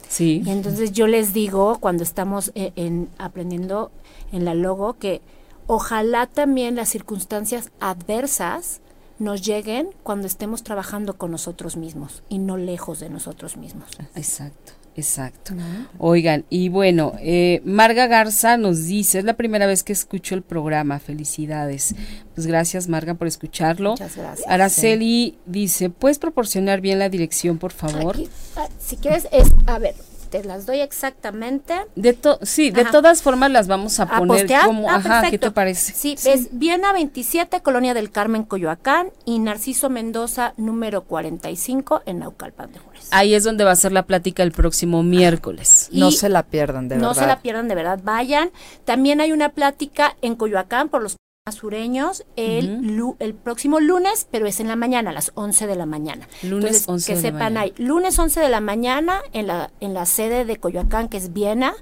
[0.08, 0.42] Sí.
[0.44, 3.90] Y entonces yo les digo, cuando estamos e, en, aprendiendo
[4.32, 5.20] en la logo, que
[5.66, 8.80] ojalá también las circunstancias adversas
[9.18, 13.90] nos lleguen cuando estemos trabajando con nosotros mismos y no lejos de nosotros mismos.
[14.14, 14.72] Exacto.
[14.98, 15.54] Exacto.
[15.98, 20.42] Oigan, y bueno, eh, Marga Garza nos dice, es la primera vez que escucho el
[20.42, 21.94] programa, felicidades.
[22.34, 23.92] Pues gracias Marga por escucharlo.
[23.92, 24.48] Muchas gracias.
[24.48, 28.16] Araceli dice, ¿puedes proporcionar bien la dirección, por favor?
[28.56, 29.94] Ah, si quieres, es, a ver,
[30.28, 31.74] te las doy exactamente.
[31.96, 35.50] De to sí, de todas formas las vamos a, poner como, ah, ajá, ¿qué te
[35.50, 35.92] parece?
[35.92, 42.72] Sí, es Viena 27, Colonia del Carmen, Coyoacán y Narciso Mendoza, número 45 en Naucalpan
[42.72, 43.08] de Juárez.
[43.10, 45.88] Ahí es donde va a ser la plática el próximo miércoles.
[45.92, 47.08] no se la pierdan, de verdad.
[47.08, 48.50] No se la pierdan, de verdad, vayan.
[48.84, 51.16] También hay una plática en Coyoacán por los
[51.56, 55.86] sureños el, el próximo lunes, pero es en la mañana, a las 11 de la
[55.86, 56.28] mañana.
[56.42, 60.56] Lunes que sepan, hay lunes 11 de la mañana en la, en la sede de
[60.56, 61.74] Coyoacán, que es Viena,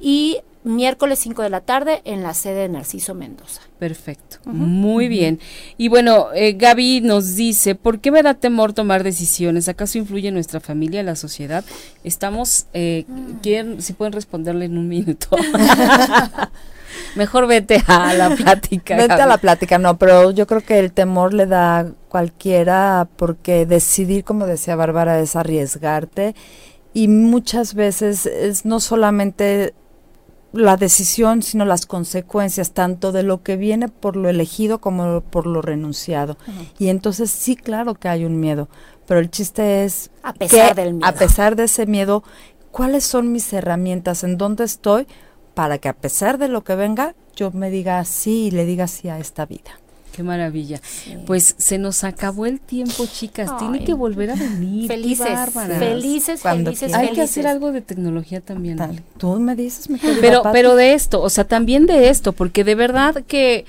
[0.00, 3.62] y miércoles 5 de la tarde en la sede de Narciso Mendoza.
[3.78, 5.38] Perfecto, muy bien.
[5.78, 9.68] Y bueno, eh, Gaby nos dice, ¿por qué me da temor tomar decisiones?
[9.68, 11.64] ¿Acaso influye nuestra familia, la sociedad?
[12.02, 13.78] Estamos, eh, mm.
[13.78, 15.28] si pueden responderle en un minuto.
[17.14, 18.96] Mejor vete a la plática.
[18.96, 23.66] vete a la plática, no, pero yo creo que el temor le da cualquiera porque
[23.66, 26.34] decidir, como decía Bárbara, es arriesgarte
[26.92, 29.74] y muchas veces es no solamente
[30.52, 35.46] la decisión, sino las consecuencias, tanto de lo que viene por lo elegido como por
[35.46, 36.36] lo renunciado.
[36.78, 38.68] Y entonces sí, claro que hay un miedo,
[39.06, 41.06] pero el chiste es, a pesar del miedo.
[41.06, 42.24] a pesar de ese miedo,
[42.70, 44.24] ¿cuáles son mis herramientas?
[44.24, 45.06] ¿En dónde estoy?
[45.56, 48.86] Para que a pesar de lo que venga, yo me diga sí y le diga
[48.88, 49.70] sí a esta vida.
[50.12, 50.82] Qué maravilla.
[51.24, 53.56] Pues se nos acabó el tiempo, chicas.
[53.56, 54.86] Tiene que volver a venir.
[54.86, 55.26] Felices,
[55.78, 58.78] felices, felices, Hay que hacer algo de tecnología también.
[59.16, 62.74] Tú me dices, mi Pero, pero de esto, o sea, también de esto, porque de
[62.74, 63.64] verdad que,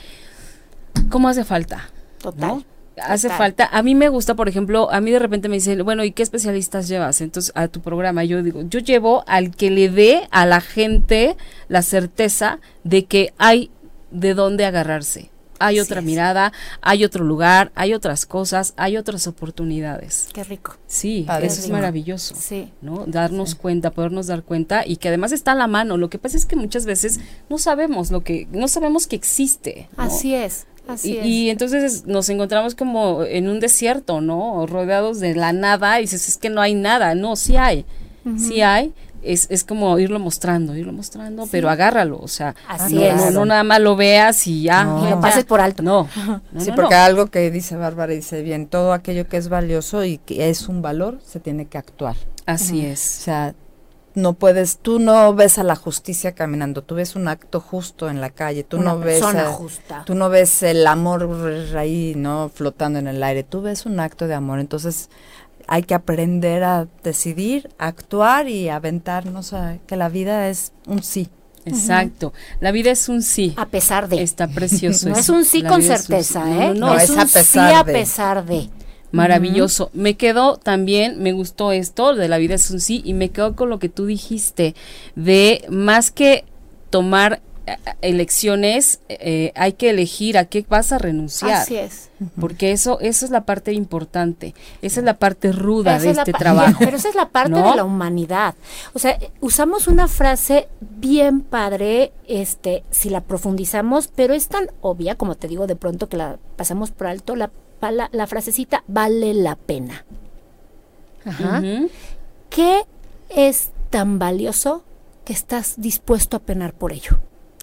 [1.09, 1.89] ¿cómo hace falta?
[2.21, 2.65] Total
[3.01, 3.69] hace falta.
[3.71, 6.23] A mí me gusta, por ejemplo, a mí de repente me dicen, bueno, ¿y qué
[6.23, 7.21] especialistas llevas?
[7.21, 11.37] Entonces, a tu programa, yo digo, yo llevo al que le dé a la gente
[11.67, 13.71] la certeza de que hay
[14.11, 15.29] de dónde agarrarse.
[15.59, 20.29] Hay otra mirada, hay otro lugar, hay otras cosas, hay otras oportunidades.
[20.31, 20.75] Qué rico.
[20.85, 22.35] Sí, eso es maravilloso.
[22.37, 22.71] Sí.
[22.81, 23.05] ¿no?
[23.07, 25.97] Darnos cuenta, podernos dar cuenta y que además está a la mano.
[25.97, 27.19] Lo que pasa es que muchas veces
[27.49, 29.89] no sabemos lo que, no sabemos que existe.
[29.97, 30.67] Así es
[31.03, 34.65] y, entonces nos encontramos como en un desierto, ¿no?
[34.65, 37.15] Rodeados de la nada y dices, es que no hay nada.
[37.15, 37.85] No, sí hay,
[38.37, 38.93] sí hay.
[39.23, 42.55] Es, es como irlo mostrando, irlo mostrando, pero agárralo, o sea,
[42.91, 44.83] no, no, nada más lo veas y ya.
[44.85, 45.09] No.
[45.09, 45.83] lo pases por alto.
[45.83, 46.07] No.
[46.57, 50.49] sí, porque algo que dice Bárbara dice bien, todo aquello que es valioso y que
[50.49, 52.15] es un valor, se tiene que actuar.
[52.45, 53.17] Así es.
[53.19, 53.55] O sea,
[54.17, 58.19] no puedes, tú no ves a la justicia caminando, tú ves un acto justo en
[58.19, 60.03] la calle, tú no ves justa.
[60.05, 61.29] tú no ves el amor
[61.77, 65.11] ahí, no flotando en el aire, tú ves un acto de amor, entonces
[65.67, 71.29] hay que aprender a decidir, actuar y aventarnos a que la vida es un sí.
[71.65, 73.53] Exacto, la vida es un sí.
[73.57, 74.23] A pesar de.
[74.23, 75.09] Está precioso.
[75.09, 76.73] no es un sí con certeza, ¿eh?
[76.73, 78.69] No, es, un a pesar sí a pesar de.
[79.11, 79.89] Maravilloso.
[79.93, 83.55] Me quedo también, me gustó esto de la vida es un sí y me quedo
[83.55, 84.75] con lo que tú dijiste
[85.15, 86.45] de más que
[86.89, 87.41] tomar
[88.01, 91.51] elecciones eh, hay que elegir a qué vas a renunciar.
[91.51, 92.09] Así es.
[92.39, 96.77] Porque eso, eso es la parte importante, esa es la parte ruda de este trabajo.
[96.79, 98.55] Pero esa es la parte de la humanidad.
[98.93, 105.15] O sea, usamos una frase bien padre, este, si la profundizamos, pero es tan obvia,
[105.15, 107.51] como te digo, de pronto que la pasamos por alto, la,
[107.81, 110.05] la, la frasecita vale la pena.
[111.25, 111.61] Ajá.
[112.49, 112.83] ¿Qué
[113.29, 114.83] es tan valioso
[115.25, 117.19] que estás dispuesto a penar por ello?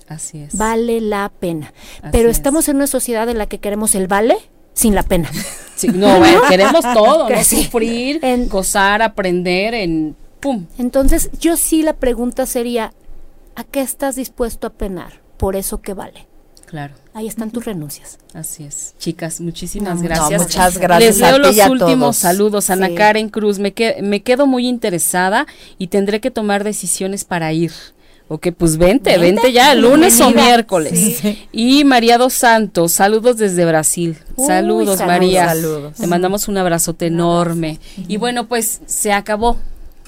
[0.08, 0.56] Así es.
[0.56, 1.72] Vale la pena.
[2.12, 4.36] Pero estamos en una sociedad en la que queremos el vale
[4.74, 5.30] sin la pena.
[5.94, 7.44] no, queremos todo, ¿no?
[7.44, 10.66] sufrir, gozar, aprender, en pum.
[10.78, 12.92] Entonces, yo sí la pregunta sería,
[13.56, 16.26] ¿a qué estás dispuesto a penar por eso que vale?
[16.74, 16.94] Claro.
[17.12, 18.18] Ahí están tus renuncias.
[18.32, 18.96] Así es.
[18.98, 20.42] Chicas, muchísimas gracias.
[20.42, 21.18] muchas gracias.
[21.20, 22.68] Les leo los últimos saludos.
[22.68, 23.72] Ana Karen Cruz, me,
[24.02, 25.46] me quedo muy interesada
[25.78, 27.70] y tendré que tomar decisiones para ir.
[28.26, 31.20] Ok, pues vente, vente, ya, lunes o miércoles.
[31.52, 34.18] Y María dos Santos, saludos desde Brasil.
[34.36, 35.50] saludos, María.
[35.50, 35.94] Saludos.
[35.94, 37.78] Te mandamos un abrazote enorme.
[38.08, 39.58] Y bueno, pues se acabó.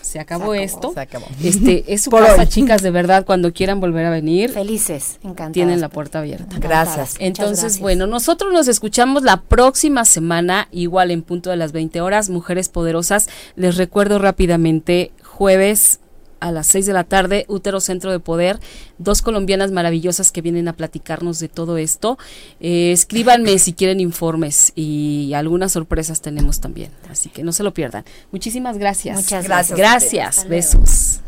[0.07, 0.93] Se acabó, esto.
[0.93, 1.27] Se acabó.
[1.43, 4.51] Este, es su casa, chicas, de verdad, cuando quieran volver a venir.
[4.51, 5.53] Felices, encantadas.
[5.53, 6.59] Tienen la puerta abierta.
[6.59, 7.17] Gracias.
[7.19, 12.31] Entonces, bueno, nosotros nos escuchamos la próxima semana, igual en punto de las 20 horas,
[12.31, 13.29] Mujeres Poderosas.
[13.57, 16.01] Les recuerdo rápidamente, jueves
[16.41, 18.59] a las 6 de la tarde, Útero Centro de Poder,
[18.99, 22.19] dos colombianas maravillosas que vienen a platicarnos de todo esto.
[22.61, 27.73] Eh, escríbanme si quieren informes y algunas sorpresas tenemos también, así que no se lo
[27.75, 28.05] pierdan.
[28.33, 29.17] Muchísimas gracias.
[29.17, 29.79] Muchas gracias.
[29.79, 31.21] Gracias, besos.